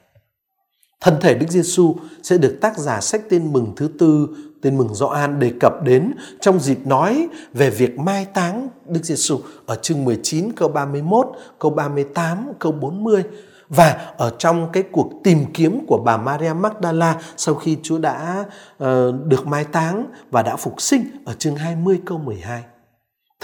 Thân 1.05 1.21
thể 1.21 1.35
Đức 1.35 1.47
Giêsu 1.51 1.95
sẽ 2.23 2.39
được 2.39 2.59
tác 2.61 2.79
giả 2.79 3.01
sách 3.01 3.21
tên 3.31 3.53
mừng 3.53 3.73
thứ 3.77 3.89
tư, 3.99 4.29
tên 4.63 4.79
mừng 4.79 4.95
Gioan 4.95 5.41
đề 5.41 5.53
cập 5.61 5.83
đến 5.83 6.13
trong 6.41 6.61
dịp 6.61 6.87
nói 6.87 7.29
về 7.53 7.71
việc 7.71 7.99
mai 7.99 8.25
táng 8.25 8.69
Đức 8.87 9.05
Giêsu 9.05 9.39
ở 9.67 9.77
chương 9.77 10.05
19 10.05 10.53
câu 10.53 10.69
31, 10.69 11.27
câu 11.59 11.71
38, 11.71 12.53
câu 12.59 12.73
40 12.73 13.23
và 13.69 14.13
ở 14.17 14.31
trong 14.39 14.69
cái 14.73 14.83
cuộc 14.93 15.11
tìm 15.25 15.39
kiếm 15.55 15.87
của 15.87 16.03
bà 16.05 16.17
Maria 16.17 16.53
Magdala 16.53 17.21
sau 17.37 17.55
khi 17.55 17.77
Chúa 17.83 17.99
đã 17.99 18.45
uh, 18.85 18.87
được 19.25 19.47
mai 19.47 19.65
táng 19.65 20.07
và 20.31 20.43
đã 20.43 20.57
phục 20.57 20.81
sinh 20.81 21.05
ở 21.25 21.33
chương 21.33 21.57
20 21.57 22.01
câu 22.07 22.19
12. 22.19 22.63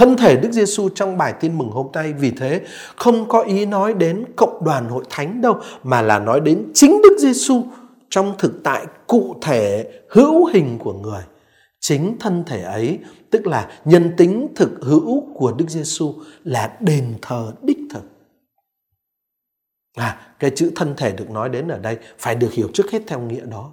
Thân 0.00 0.16
thể 0.16 0.36
Đức 0.36 0.52
Giêsu 0.52 0.88
trong 0.88 1.18
bài 1.18 1.34
tin 1.40 1.58
mừng 1.58 1.70
hôm 1.70 1.86
nay 1.92 2.12
vì 2.12 2.30
thế 2.30 2.60
không 2.96 3.28
có 3.28 3.40
ý 3.40 3.66
nói 3.66 3.94
đến 3.94 4.24
cộng 4.36 4.64
đoàn 4.64 4.88
hội 4.88 5.04
thánh 5.10 5.40
đâu 5.40 5.60
mà 5.82 6.02
là 6.02 6.18
nói 6.18 6.40
đến 6.40 6.70
chính 6.74 7.02
Đức 7.02 7.16
Giêsu 7.18 7.64
trong 8.10 8.34
thực 8.38 8.52
tại 8.64 8.86
cụ 9.06 9.36
thể 9.42 9.90
hữu 10.10 10.46
hình 10.46 10.78
của 10.78 10.92
người. 10.92 11.22
Chính 11.80 12.16
thân 12.20 12.44
thể 12.46 12.62
ấy 12.62 12.98
tức 13.30 13.46
là 13.46 13.68
nhân 13.84 14.12
tính 14.16 14.48
thực 14.56 14.70
hữu 14.82 15.34
của 15.34 15.52
Đức 15.52 15.64
Giêsu 15.68 16.14
là 16.44 16.76
đền 16.80 17.14
thờ 17.22 17.52
đích 17.62 17.78
thực. 17.90 18.04
À, 19.96 20.18
cái 20.38 20.50
chữ 20.54 20.72
thân 20.76 20.94
thể 20.96 21.12
được 21.12 21.30
nói 21.30 21.48
đến 21.48 21.68
ở 21.68 21.78
đây 21.78 21.98
phải 22.18 22.34
được 22.34 22.52
hiểu 22.52 22.68
trước 22.74 22.90
hết 22.90 23.02
theo 23.06 23.20
nghĩa 23.20 23.44
đó. 23.44 23.72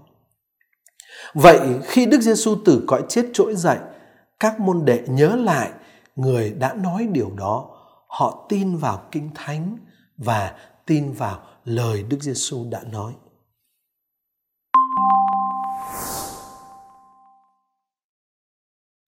Vậy 1.34 1.60
khi 1.84 2.06
Đức 2.06 2.22
Giêsu 2.22 2.56
từ 2.66 2.84
cõi 2.88 3.02
chết 3.10 3.26
trỗi 3.34 3.56
dậy, 3.56 3.78
các 4.40 4.60
môn 4.60 4.86
đệ 4.86 5.02
nhớ 5.08 5.36
lại 5.36 5.70
người 6.17 6.51
đã 6.51 6.73
nói 6.73 7.08
điều 7.12 7.32
đó 7.38 7.73
họ 8.08 8.45
tin 8.49 8.77
vào 8.77 9.08
kinh 9.12 9.30
thánh 9.36 9.77
và 10.17 10.58
tin 10.86 11.12
vào 11.12 11.47
lời 11.63 12.03
Đức 12.03 12.17
Giêsu 12.21 12.69
đã 12.69 12.84
nói. 12.84 13.15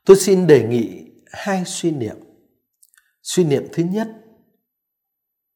Tôi 0.06 0.18
xin 0.18 0.48
đề 0.48 0.68
nghị 0.68 1.12
hai 1.32 1.64
suy 1.66 1.92
niệm. 1.92 2.16
Suy 3.24 3.44
niệm 3.44 3.68
thứ 3.74 3.84
nhất, 3.84 4.08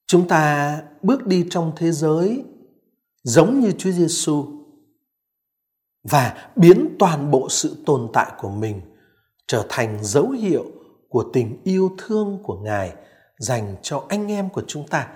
chúng 0.08 0.28
ta 0.28 0.82
bước 1.02 1.28
đi 1.28 1.48
trong 1.50 1.74
thế 1.76 1.92
giới 1.92 2.44
giống 3.24 3.60
như 3.60 3.72
Chúa 3.78 3.92
Giêsu 3.92 4.46
và 6.04 6.52
biến 6.56 6.96
toàn 7.00 7.32
bộ 7.32 7.50
sự 7.50 7.84
tồn 7.86 8.10
tại 8.14 8.32
của 8.38 8.50
mình 8.50 8.82
trở 9.48 9.66
thành 9.70 10.04
dấu 10.04 10.30
hiệu 10.30 10.66
của 11.14 11.30
tình 11.34 11.62
yêu 11.64 11.92
thương 11.98 12.40
của 12.44 12.58
Ngài 12.58 12.94
dành 13.38 13.76
cho 13.82 14.04
anh 14.10 14.32
em 14.32 14.50
của 14.50 14.64
chúng 14.68 14.88
ta, 14.88 15.08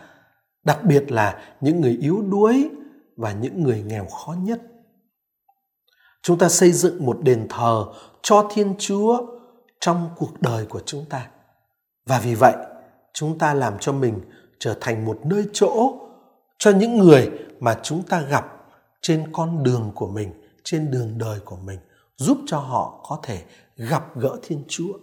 đặc 0.63 0.79
biệt 0.83 1.11
là 1.11 1.55
những 1.61 1.81
người 1.81 1.97
yếu 2.01 2.21
đuối 2.21 2.69
và 3.15 3.31
những 3.31 3.63
người 3.63 3.83
nghèo 3.83 4.05
khó 4.05 4.33
nhất. 4.33 4.61
Chúng 6.21 6.37
ta 6.37 6.49
xây 6.49 6.71
dựng 6.71 7.05
một 7.05 7.17
đền 7.21 7.47
thờ 7.49 7.85
cho 8.21 8.49
Thiên 8.53 8.75
Chúa 8.79 9.25
trong 9.79 10.09
cuộc 10.17 10.41
đời 10.41 10.65
của 10.65 10.81
chúng 10.85 11.05
ta. 11.09 11.27
Và 12.05 12.19
vì 12.19 12.35
vậy, 12.35 12.55
chúng 13.13 13.37
ta 13.37 13.53
làm 13.53 13.73
cho 13.79 13.91
mình 13.91 14.21
trở 14.59 14.77
thành 14.81 15.05
một 15.05 15.19
nơi 15.23 15.45
chỗ 15.53 15.93
cho 16.59 16.71
những 16.71 16.97
người 16.97 17.31
mà 17.59 17.79
chúng 17.83 18.03
ta 18.03 18.21
gặp 18.21 18.45
trên 19.01 19.31
con 19.33 19.63
đường 19.63 19.91
của 19.95 20.07
mình, 20.07 20.33
trên 20.63 20.91
đường 20.91 21.17
đời 21.17 21.39
của 21.45 21.57
mình, 21.57 21.79
giúp 22.15 22.37
cho 22.47 22.59
họ 22.59 23.05
có 23.09 23.19
thể 23.23 23.43
gặp 23.75 24.17
gỡ 24.17 24.37
Thiên 24.43 24.63
Chúa. 24.67 24.93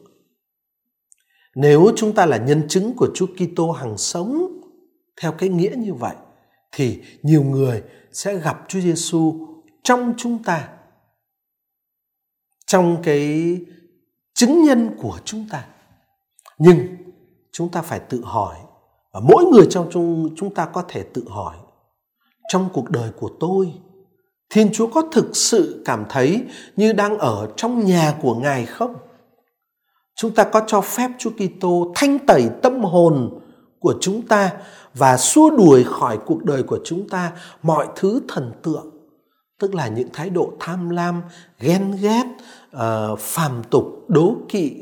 Nếu 1.55 1.91
chúng 1.97 2.15
ta 2.15 2.27
là 2.27 2.37
nhân 2.37 2.69
chứng 2.69 2.95
của 2.97 3.09
Chúa 3.15 3.27
Kitô 3.27 3.71
hằng 3.71 3.99
sống 3.99 4.61
theo 5.21 5.33
cái 5.33 5.49
nghĩa 5.49 5.75
như 5.77 5.95
vậy, 5.95 6.15
thì 6.73 7.01
nhiều 7.23 7.43
người 7.43 7.83
sẽ 8.13 8.37
gặp 8.37 8.65
Chúa 8.69 8.81
Giêsu 8.81 9.47
trong 9.83 10.15
chúng 10.17 10.43
ta. 10.43 10.69
Trong 12.67 13.03
cái 13.03 13.57
chứng 14.35 14.65
nhân 14.65 14.91
của 14.99 15.19
chúng 15.25 15.47
ta. 15.51 15.67
Nhưng 16.59 16.87
chúng 17.53 17.69
ta 17.69 17.83
phải 17.83 18.01
tự 18.01 18.23
hỏi, 18.25 18.57
và 19.13 19.21
mỗi 19.21 19.45
người 19.45 19.67
trong 19.71 19.89
chúng 19.93 20.35
chúng 20.37 20.55
ta 20.55 20.67
có 20.67 20.85
thể 20.89 21.03
tự 21.03 21.25
hỏi, 21.29 21.57
trong 22.49 22.69
cuộc 22.73 22.91
đời 22.91 23.11
của 23.17 23.31
tôi, 23.41 23.73
Thiên 24.51 24.73
Chúa 24.73 24.87
có 24.87 25.03
thực 25.13 25.37
sự 25.37 25.83
cảm 25.85 26.05
thấy 26.09 26.45
như 26.77 26.93
đang 26.93 27.19
ở 27.19 27.53
trong 27.57 27.85
nhà 27.85 28.19
của 28.23 28.35
Ngài 28.35 28.67
không? 28.67 28.95
Chúng 30.25 30.35
ta 30.35 30.45
có 30.45 30.61
cho 30.67 30.81
phép 30.81 31.11
Chúa 31.19 31.31
Kitô 31.31 31.93
thanh 31.95 32.19
tẩy 32.19 32.49
tâm 32.63 32.81
hồn 32.81 33.31
của 33.79 33.95
chúng 34.01 34.23
ta 34.23 34.51
và 34.95 35.17
xua 35.17 35.51
đuổi 35.51 35.85
khỏi 35.85 36.19
cuộc 36.27 36.45
đời 36.45 36.63
của 36.63 36.79
chúng 36.85 37.09
ta 37.09 37.33
mọi 37.63 37.87
thứ 37.97 38.21
thần 38.29 38.53
tượng, 38.63 38.87
tức 39.61 39.75
là 39.75 39.89
những 39.89 40.09
thái 40.13 40.31
độ 40.31 40.53
tham 40.61 40.91
lam, 40.91 41.23
ghen 41.61 41.97
ghét, 42.01 42.25
uh, 42.77 43.19
phàm 43.19 43.63
tục, 43.71 43.85
đố 44.09 44.37
kỵ, 44.49 44.73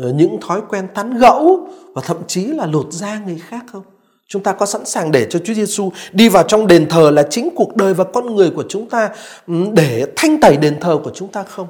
uh, 0.00 0.14
những 0.14 0.38
thói 0.40 0.60
quen 0.68 0.88
tán 0.94 1.18
gẫu 1.18 1.68
và 1.94 2.02
thậm 2.04 2.16
chí 2.26 2.44
là 2.44 2.66
lột 2.66 2.92
da 2.92 3.18
người 3.18 3.38
khác 3.38 3.64
không? 3.72 3.82
Chúng 4.28 4.42
ta 4.42 4.52
có 4.52 4.66
sẵn 4.66 4.84
sàng 4.84 5.12
để 5.12 5.26
cho 5.30 5.38
Chúa 5.38 5.54
Giêsu 5.54 5.92
đi 6.12 6.28
vào 6.28 6.42
trong 6.42 6.66
đền 6.66 6.88
thờ 6.88 7.10
là 7.10 7.22
chính 7.30 7.48
cuộc 7.56 7.76
đời 7.76 7.94
và 7.94 8.04
con 8.04 8.34
người 8.34 8.50
của 8.50 8.64
chúng 8.68 8.88
ta 8.88 9.10
để 9.72 10.06
thanh 10.16 10.40
tẩy 10.40 10.56
đền 10.56 10.80
thờ 10.80 10.98
của 11.04 11.10
chúng 11.14 11.28
ta 11.28 11.42
không? 11.42 11.66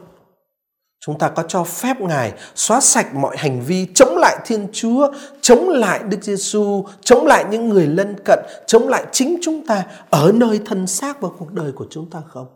Chúng 1.06 1.18
ta 1.18 1.28
có 1.28 1.42
cho 1.48 1.64
phép 1.64 2.00
Ngài 2.00 2.32
xóa 2.54 2.80
sạch 2.80 3.14
mọi 3.14 3.36
hành 3.36 3.60
vi 3.60 3.86
chống 3.94 4.16
lại 4.16 4.36
Thiên 4.46 4.68
Chúa, 4.72 5.12
chống 5.40 5.68
lại 5.68 6.00
Đức 6.08 6.18
Giêsu, 6.22 6.84
chống 7.00 7.26
lại 7.26 7.44
những 7.50 7.68
người 7.68 7.86
lân 7.86 8.16
cận, 8.24 8.38
chống 8.66 8.88
lại 8.88 9.06
chính 9.12 9.38
chúng 9.42 9.66
ta 9.66 9.86
ở 10.10 10.32
nơi 10.34 10.60
thân 10.66 10.86
xác 10.86 11.20
và 11.20 11.28
cuộc 11.38 11.52
đời 11.52 11.72
của 11.72 11.86
chúng 11.90 12.10
ta 12.10 12.22
không? 12.28 12.46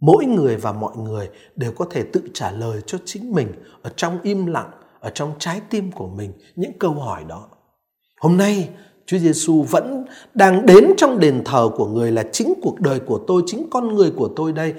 Mỗi 0.00 0.24
người 0.24 0.56
và 0.56 0.72
mọi 0.72 0.96
người 0.96 1.28
đều 1.56 1.72
có 1.72 1.86
thể 1.90 2.04
tự 2.12 2.20
trả 2.34 2.50
lời 2.50 2.80
cho 2.86 2.98
chính 3.04 3.32
mình 3.32 3.48
ở 3.82 3.90
trong 3.96 4.18
im 4.22 4.46
lặng, 4.46 4.70
ở 5.00 5.10
trong 5.10 5.32
trái 5.38 5.60
tim 5.70 5.92
của 5.92 6.08
mình 6.08 6.32
những 6.56 6.72
câu 6.78 6.92
hỏi 6.92 7.24
đó. 7.28 7.48
Hôm 8.20 8.36
nay 8.36 8.68
Chúa 9.06 9.18
Giêsu 9.18 9.62
vẫn 9.62 10.04
đang 10.34 10.66
đến 10.66 10.84
trong 10.96 11.18
đền 11.18 11.42
thờ 11.44 11.70
của 11.76 11.86
người 11.86 12.12
là 12.12 12.24
chính 12.32 12.54
cuộc 12.62 12.80
đời 12.80 13.00
của 13.00 13.20
tôi, 13.26 13.42
chính 13.46 13.66
con 13.70 13.94
người 13.94 14.10
của 14.16 14.30
tôi 14.36 14.52
đây. 14.52 14.74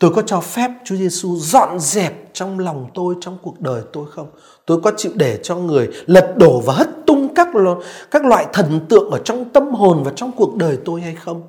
Tôi 0.00 0.10
có 0.10 0.22
cho 0.22 0.40
phép 0.40 0.70
Chúa 0.84 0.96
Giêsu 0.96 1.36
dọn 1.36 1.78
dẹp 1.80 2.34
trong 2.34 2.58
lòng 2.58 2.90
tôi, 2.94 3.14
trong 3.20 3.38
cuộc 3.42 3.60
đời 3.60 3.82
tôi 3.92 4.06
không? 4.10 4.30
Tôi 4.66 4.80
có 4.80 4.92
chịu 4.96 5.12
để 5.14 5.40
cho 5.42 5.56
người 5.56 5.88
lật 6.06 6.34
đổ 6.38 6.60
và 6.60 6.74
hất 6.74 6.88
tung 7.06 7.34
các 7.34 7.54
lo 7.54 7.76
các 8.10 8.24
loại 8.24 8.46
thần 8.52 8.80
tượng 8.88 9.10
ở 9.10 9.18
trong 9.24 9.50
tâm 9.52 9.68
hồn 9.68 10.02
và 10.04 10.12
trong 10.16 10.32
cuộc 10.36 10.56
đời 10.56 10.78
tôi 10.84 11.00
hay 11.00 11.14
không? 11.14 11.42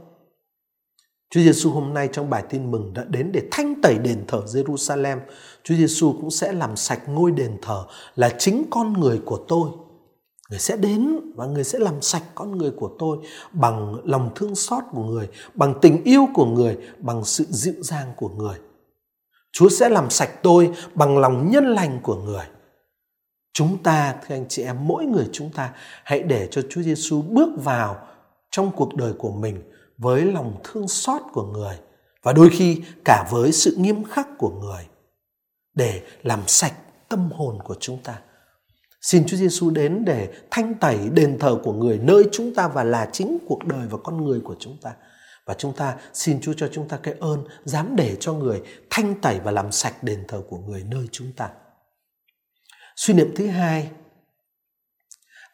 Chúa 1.30 1.42
Giêsu 1.42 1.72
hôm 1.72 1.94
nay 1.94 2.10
trong 2.12 2.30
bài 2.30 2.44
tin 2.50 2.72
mừng 2.72 2.94
đã 2.94 3.04
đến 3.08 3.32
để 3.32 3.42
thanh 3.52 3.82
tẩy 3.82 3.98
đền 3.98 4.24
thờ 4.28 4.42
Jerusalem. 4.46 5.18
Chúa 5.64 5.76
Giêsu 5.76 6.14
cũng 6.22 6.32
sẽ 6.32 6.52
làm 6.52 6.76
sạch 6.76 7.02
ngôi 7.08 7.32
đền 7.32 7.58
thờ 7.62 7.84
là 8.16 8.30
chính 8.40 8.64
con 8.70 8.94
người 8.94 9.22
của 9.26 9.40
tôi 9.48 9.70
người 10.50 10.60
sẽ 10.60 10.78
đến 10.78 11.20
và 11.36 11.46
người 11.46 11.64
sẽ 11.64 11.80
làm 11.80 12.02
sạch 12.02 12.24
con 12.36 12.58
người 12.58 12.72
của 12.72 12.92
tôi 13.00 13.18
bằng 13.52 13.96
lòng 14.04 14.32
thương 14.36 14.56
xót 14.56 14.84
của 14.92 15.04
người, 15.04 15.30
bằng 15.54 15.74
tình 15.82 16.04
yêu 16.04 16.28
của 16.34 16.46
người, 16.46 16.78
bằng 16.98 17.26
sự 17.26 17.46
dịu 17.50 17.76
dàng 17.82 18.14
của 18.18 18.30
người. 18.30 18.58
Chúa 19.52 19.70
sẽ 19.70 19.90
làm 19.90 20.10
sạch 20.10 20.44
tôi 20.44 20.74
bằng 20.94 21.18
lòng 21.18 21.52
nhân 21.52 21.66
lành 21.66 22.00
của 22.04 22.16
người. 22.16 22.46
Chúng 23.54 23.84
ta, 23.84 24.16
thưa 24.28 24.36
anh 24.36 24.46
chị 24.50 24.64
em, 24.64 24.88
mỗi 24.88 25.06
người 25.06 25.30
chúng 25.32 25.50
ta 25.50 25.74
hãy 26.04 26.20
để 26.20 26.48
cho 26.52 26.62
chúa 26.70 26.82
giêsu 26.82 27.22
bước 27.22 27.50
vào 27.64 28.08
trong 28.52 28.72
cuộc 28.76 28.96
đời 28.96 29.14
của 29.14 29.32
mình 29.32 29.62
với 29.98 30.22
lòng 30.22 30.56
thương 30.64 30.88
xót 30.88 31.22
của 31.34 31.44
người 31.44 31.78
và 32.24 32.34
đôi 32.34 32.50
khi 32.50 32.82
cả 33.06 33.28
với 33.32 33.52
sự 33.52 33.76
nghiêm 33.76 34.04
khắc 34.04 34.28
của 34.38 34.50
người 34.50 34.88
để 35.74 36.02
làm 36.24 36.40
sạch 36.48 36.74
tâm 37.10 37.32
hồn 37.32 37.60
của 37.64 37.76
chúng 37.80 37.98
ta. 38.04 38.20
Xin 39.08 39.26
Chúa 39.28 39.38
Giêsu 39.38 39.70
đến 39.70 40.06
để 40.06 40.30
thanh 40.52 40.74
tẩy 40.76 41.10
đền 41.14 41.40
thờ 41.40 41.60
của 41.64 41.74
người 41.74 41.98
nơi 41.98 42.24
chúng 42.32 42.54
ta 42.56 42.68
và 42.68 42.84
là 42.84 43.10
chính 43.12 43.38
cuộc 43.48 43.66
đời 43.66 43.88
và 43.90 43.98
con 44.04 44.26
người 44.26 44.40
của 44.40 44.56
chúng 44.60 44.78
ta. 44.82 44.92
Và 45.46 45.54
chúng 45.54 45.74
ta 45.74 45.96
xin 46.14 46.42
Chúa 46.42 46.54
cho 46.58 46.70
chúng 46.72 46.88
ta 46.88 46.98
cái 47.04 47.14
ơn 47.20 47.44
dám 47.64 47.96
để 47.96 48.18
cho 48.20 48.34
người 48.34 48.62
thanh 48.90 49.22
tẩy 49.22 49.40
và 49.40 49.52
làm 49.52 49.72
sạch 49.72 50.04
đền 50.04 50.24
thờ 50.28 50.42
của 50.50 50.58
người 50.58 50.84
nơi 50.90 51.08
chúng 51.12 51.32
ta. 51.38 51.50
Suy 52.96 53.14
niệm 53.14 53.34
thứ 53.36 53.48
hai, 53.48 53.90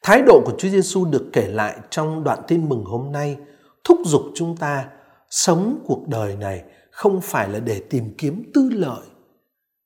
thái 0.04 0.22
độ 0.22 0.42
của 0.46 0.54
Chúa 0.58 0.70
Giêsu 0.70 1.06
được 1.06 1.30
kể 1.34 1.48
lại 1.48 1.78
trong 1.90 2.24
đoạn 2.24 2.40
tin 2.48 2.70
mừng 2.70 2.84
hôm 2.86 3.12
nay 3.12 3.38
thúc 3.84 4.00
giục 4.06 4.22
chúng 4.36 4.58
ta 4.58 4.88
sống 5.30 5.84
cuộc 5.88 6.08
đời 6.08 6.36
này 6.36 6.64
không 6.92 7.22
phải 7.22 7.50
là 7.50 7.60
để 7.60 7.82
tìm 7.90 8.16
kiếm 8.18 8.52
tư 8.54 8.70
lợi 8.72 9.06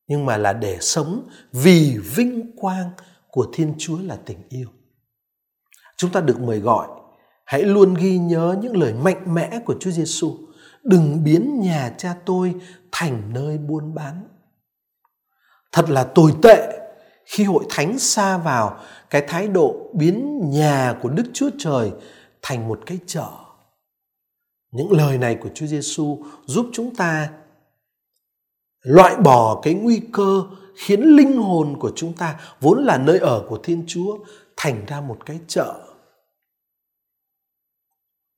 nhưng 0.07 0.25
mà 0.25 0.37
là 0.37 0.53
để 0.53 0.77
sống 0.81 1.27
vì 1.51 1.97
vinh 2.15 2.55
quang 2.55 2.91
của 3.31 3.47
Thiên 3.53 3.73
Chúa 3.77 3.97
là 4.01 4.17
tình 4.25 4.37
yêu. 4.49 4.67
Chúng 5.97 6.11
ta 6.11 6.21
được 6.21 6.41
mời 6.41 6.59
gọi, 6.59 6.87
hãy 7.45 7.63
luôn 7.63 7.93
ghi 7.93 8.17
nhớ 8.17 8.57
những 8.61 8.77
lời 8.77 8.93
mạnh 8.93 9.33
mẽ 9.33 9.59
của 9.65 9.75
Chúa 9.79 9.91
Giêsu. 9.91 10.37
Đừng 10.83 11.23
biến 11.23 11.59
nhà 11.59 11.93
cha 11.97 12.15
tôi 12.25 12.55
thành 12.91 13.33
nơi 13.33 13.57
buôn 13.57 13.95
bán. 13.95 14.27
Thật 15.71 15.89
là 15.89 16.03
tồi 16.03 16.33
tệ 16.43 16.89
khi 17.25 17.43
hội 17.43 17.65
thánh 17.69 17.99
xa 17.99 18.37
vào 18.37 18.79
cái 19.09 19.23
thái 19.27 19.47
độ 19.47 19.91
biến 19.93 20.41
nhà 20.49 20.95
của 21.01 21.09
Đức 21.09 21.23
Chúa 21.33 21.49
Trời 21.57 21.91
thành 22.41 22.67
một 22.67 22.79
cái 22.85 22.99
chợ. 23.05 23.29
Những 24.71 24.91
lời 24.91 25.17
này 25.17 25.35
của 25.35 25.49
Chúa 25.53 25.65
Giêsu 25.65 26.23
giúp 26.45 26.69
chúng 26.73 26.95
ta 26.95 27.29
loại 28.81 29.15
bỏ 29.15 29.61
cái 29.63 29.73
nguy 29.73 30.01
cơ 30.13 30.43
khiến 30.77 31.01
linh 31.01 31.37
hồn 31.37 31.77
của 31.79 31.91
chúng 31.95 32.13
ta 32.13 32.39
vốn 32.61 32.85
là 32.85 32.97
nơi 32.97 33.19
ở 33.19 33.45
của 33.49 33.57
Thiên 33.63 33.83
Chúa 33.87 34.17
thành 34.57 34.85
ra 34.87 35.01
một 35.01 35.17
cái 35.25 35.39
chợ. 35.47 35.73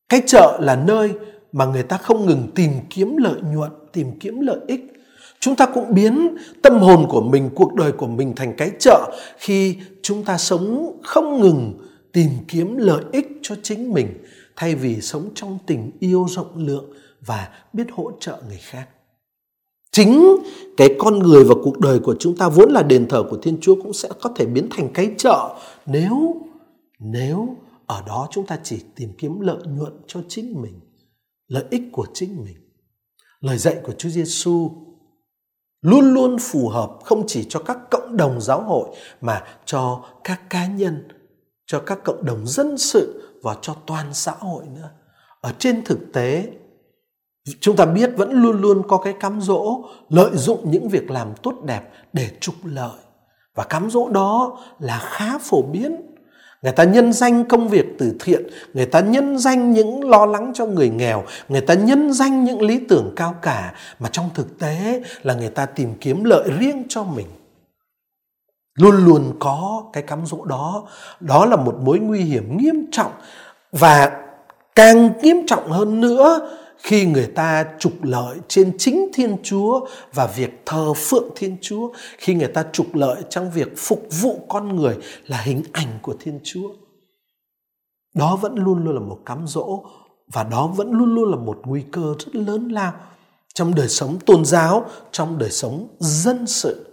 Cái 0.09 0.21
chợ 0.27 0.59
là 0.61 0.75
nơi 0.75 1.13
mà 1.51 1.65
người 1.65 1.83
ta 1.83 1.97
không 1.97 2.25
ngừng 2.25 2.47
tìm 2.55 2.71
kiếm 2.89 3.17
lợi 3.17 3.41
nhuận, 3.41 3.71
tìm 3.93 4.19
kiếm 4.19 4.39
lợi 4.39 4.59
ích. 4.67 4.93
Chúng 5.39 5.55
ta 5.55 5.65
cũng 5.65 5.93
biến 5.93 6.37
tâm 6.61 6.79
hồn 6.79 7.05
của 7.09 7.21
mình, 7.21 7.49
cuộc 7.55 7.73
đời 7.73 7.91
của 7.91 8.07
mình 8.07 8.33
thành 8.35 8.53
cái 8.57 8.71
chợ 8.79 9.11
khi 9.37 9.77
chúng 10.01 10.23
ta 10.23 10.37
sống 10.37 10.99
không 11.03 11.41
ngừng 11.41 11.77
tìm 12.11 12.29
kiếm 12.47 12.77
lợi 12.77 13.03
ích 13.11 13.27
cho 13.41 13.55
chính 13.63 13.93
mình 13.93 14.23
thay 14.55 14.75
vì 14.75 15.01
sống 15.01 15.29
trong 15.35 15.57
tình 15.67 15.91
yêu 15.99 16.25
rộng 16.29 16.51
lượng 16.55 16.93
và 17.21 17.49
biết 17.73 17.87
hỗ 17.91 18.11
trợ 18.19 18.41
người 18.47 18.59
khác. 18.61 18.87
Chính 19.99 20.37
cái 20.77 20.95
con 20.99 21.19
người 21.19 21.43
và 21.43 21.55
cuộc 21.63 21.79
đời 21.79 21.99
của 21.99 22.15
chúng 22.19 22.37
ta 22.37 22.49
vốn 22.49 22.71
là 22.71 22.83
đền 22.83 23.07
thờ 23.07 23.23
của 23.29 23.37
Thiên 23.37 23.57
Chúa 23.61 23.75
cũng 23.75 23.93
sẽ 23.93 24.09
có 24.21 24.29
thể 24.35 24.45
biến 24.45 24.67
thành 24.71 24.89
cái 24.93 25.11
chợ 25.17 25.55
nếu 25.85 26.35
nếu 26.99 27.55
ở 27.85 28.03
đó 28.07 28.27
chúng 28.31 28.45
ta 28.45 28.59
chỉ 28.63 28.79
tìm 28.95 29.09
kiếm 29.17 29.39
lợi 29.39 29.61
nhuận 29.65 29.93
cho 30.07 30.19
chính 30.27 30.61
mình, 30.61 30.79
lợi 31.47 31.63
ích 31.69 31.81
của 31.91 32.05
chính 32.13 32.43
mình. 32.45 32.55
Lời 33.39 33.57
dạy 33.57 33.77
của 33.83 33.93
Chúa 33.97 34.09
Giêsu 34.09 34.71
luôn 35.81 36.13
luôn 36.13 36.37
phù 36.39 36.69
hợp 36.69 36.97
không 37.03 37.23
chỉ 37.27 37.45
cho 37.49 37.59
các 37.59 37.77
cộng 37.91 38.17
đồng 38.17 38.41
giáo 38.41 38.63
hội 38.63 38.89
mà 39.21 39.43
cho 39.65 40.05
các 40.23 40.49
cá 40.49 40.67
nhân, 40.67 41.07
cho 41.65 41.79
các 41.79 41.99
cộng 42.03 42.25
đồng 42.25 42.47
dân 42.47 42.77
sự 42.77 43.33
và 43.43 43.57
cho 43.61 43.75
toàn 43.85 44.13
xã 44.13 44.31
hội 44.39 44.63
nữa. 44.75 44.91
Ở 45.41 45.53
trên 45.59 45.83
thực 45.83 45.99
tế, 46.13 46.47
chúng 47.59 47.75
ta 47.75 47.85
biết 47.85 48.09
vẫn 48.17 48.31
luôn 48.31 48.61
luôn 48.61 48.81
có 48.87 48.97
cái 48.97 49.13
cám 49.19 49.41
dỗ 49.41 49.83
lợi 50.09 50.31
dụng 50.33 50.71
những 50.71 50.89
việc 50.89 51.11
làm 51.11 51.27
tốt 51.43 51.53
đẹp 51.63 51.81
để 52.13 52.29
trục 52.39 52.55
lợi. 52.63 52.99
Và 53.55 53.63
cám 53.63 53.89
dỗ 53.89 54.09
đó 54.09 54.57
là 54.79 54.99
khá 54.99 55.37
phổ 55.37 55.61
biến. 55.61 55.95
Người 56.61 56.71
ta 56.71 56.83
nhân 56.83 57.13
danh 57.13 57.45
công 57.45 57.67
việc 57.67 57.85
từ 57.99 58.15
thiện, 58.19 58.47
người 58.73 58.85
ta 58.85 58.99
nhân 58.99 59.37
danh 59.37 59.71
những 59.71 60.09
lo 60.09 60.25
lắng 60.25 60.51
cho 60.55 60.65
người 60.65 60.89
nghèo, 60.89 61.23
người 61.49 61.61
ta 61.61 61.73
nhân 61.73 62.13
danh 62.13 62.43
những 62.43 62.61
lý 62.61 62.79
tưởng 62.89 63.13
cao 63.15 63.35
cả, 63.41 63.73
mà 63.99 64.09
trong 64.11 64.29
thực 64.33 64.59
tế 64.59 65.03
là 65.23 65.33
người 65.33 65.49
ta 65.49 65.65
tìm 65.65 65.93
kiếm 66.01 66.23
lợi 66.23 66.49
riêng 66.59 66.83
cho 66.89 67.03
mình. 67.03 67.27
Luôn 68.75 69.05
luôn 69.05 69.33
có 69.39 69.83
cái 69.93 70.03
cám 70.03 70.25
dỗ 70.25 70.45
đó. 70.45 70.87
Đó 71.19 71.45
là 71.45 71.55
một 71.55 71.75
mối 71.81 71.99
nguy 71.99 72.21
hiểm 72.21 72.57
nghiêm 72.57 72.85
trọng. 72.91 73.11
Và 73.71 74.11
càng 74.75 75.09
nghiêm 75.21 75.37
trọng 75.47 75.71
hơn 75.71 76.01
nữa 76.01 76.49
khi 76.83 77.05
người 77.05 77.27
ta 77.27 77.65
trục 77.79 78.03
lợi 78.03 78.37
trên 78.47 78.77
chính 78.77 79.09
Thiên 79.13 79.37
Chúa 79.43 79.87
và 80.13 80.27
việc 80.27 80.61
thờ 80.65 80.93
phượng 80.93 81.29
Thiên 81.35 81.57
Chúa, 81.61 81.91
khi 82.17 82.33
người 82.33 82.47
ta 82.47 82.65
trục 82.73 82.95
lợi 82.95 83.21
trong 83.29 83.51
việc 83.51 83.73
phục 83.77 84.07
vụ 84.21 84.45
con 84.49 84.75
người 84.75 84.97
là 85.27 85.41
hình 85.41 85.63
ảnh 85.71 85.99
của 86.01 86.15
Thiên 86.19 86.39
Chúa. 86.43 86.69
Đó 88.15 88.35
vẫn 88.35 88.55
luôn 88.55 88.83
luôn 88.85 88.95
là 88.95 89.01
một 89.01 89.19
cám 89.25 89.47
dỗ 89.47 89.83
và 90.33 90.43
đó 90.43 90.67
vẫn 90.67 90.91
luôn 90.91 91.15
luôn 91.15 91.31
là 91.31 91.37
một 91.37 91.59
nguy 91.65 91.83
cơ 91.91 92.15
rất 92.19 92.35
lớn 92.35 92.69
lao 92.69 92.93
trong 93.53 93.75
đời 93.75 93.89
sống 93.89 94.19
tôn 94.25 94.45
giáo, 94.45 94.85
trong 95.11 95.37
đời 95.37 95.51
sống 95.51 95.87
dân 95.99 96.47
sự. 96.47 96.85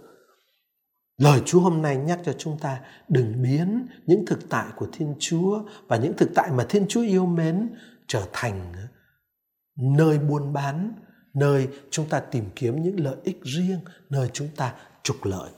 Lời 1.17 1.41
Chúa 1.45 1.59
hôm 1.59 1.81
nay 1.81 1.95
nhắc 1.95 2.19
cho 2.25 2.33
chúng 2.33 2.57
ta 2.59 2.79
đừng 3.07 3.43
biến 3.43 3.87
những 4.05 4.25
thực 4.25 4.49
tại 4.49 4.65
của 4.75 4.87
Thiên 4.91 5.15
Chúa 5.19 5.59
và 5.87 5.97
những 5.97 6.13
thực 6.17 6.29
tại 6.35 6.51
mà 6.51 6.65
Thiên 6.69 6.85
Chúa 6.87 7.01
yêu 7.01 7.25
mến 7.25 7.69
trở 8.07 8.23
thành 8.33 8.73
nơi 9.77 10.19
buôn 10.19 10.53
bán, 10.53 10.93
nơi 11.33 11.67
chúng 11.91 12.09
ta 12.09 12.19
tìm 12.19 12.43
kiếm 12.55 12.83
những 12.83 12.99
lợi 12.99 13.15
ích 13.23 13.39
riêng, 13.43 13.79
nơi 14.09 14.29
chúng 14.33 14.49
ta 14.55 14.73
trục 15.03 15.25
lợi. 15.25 15.49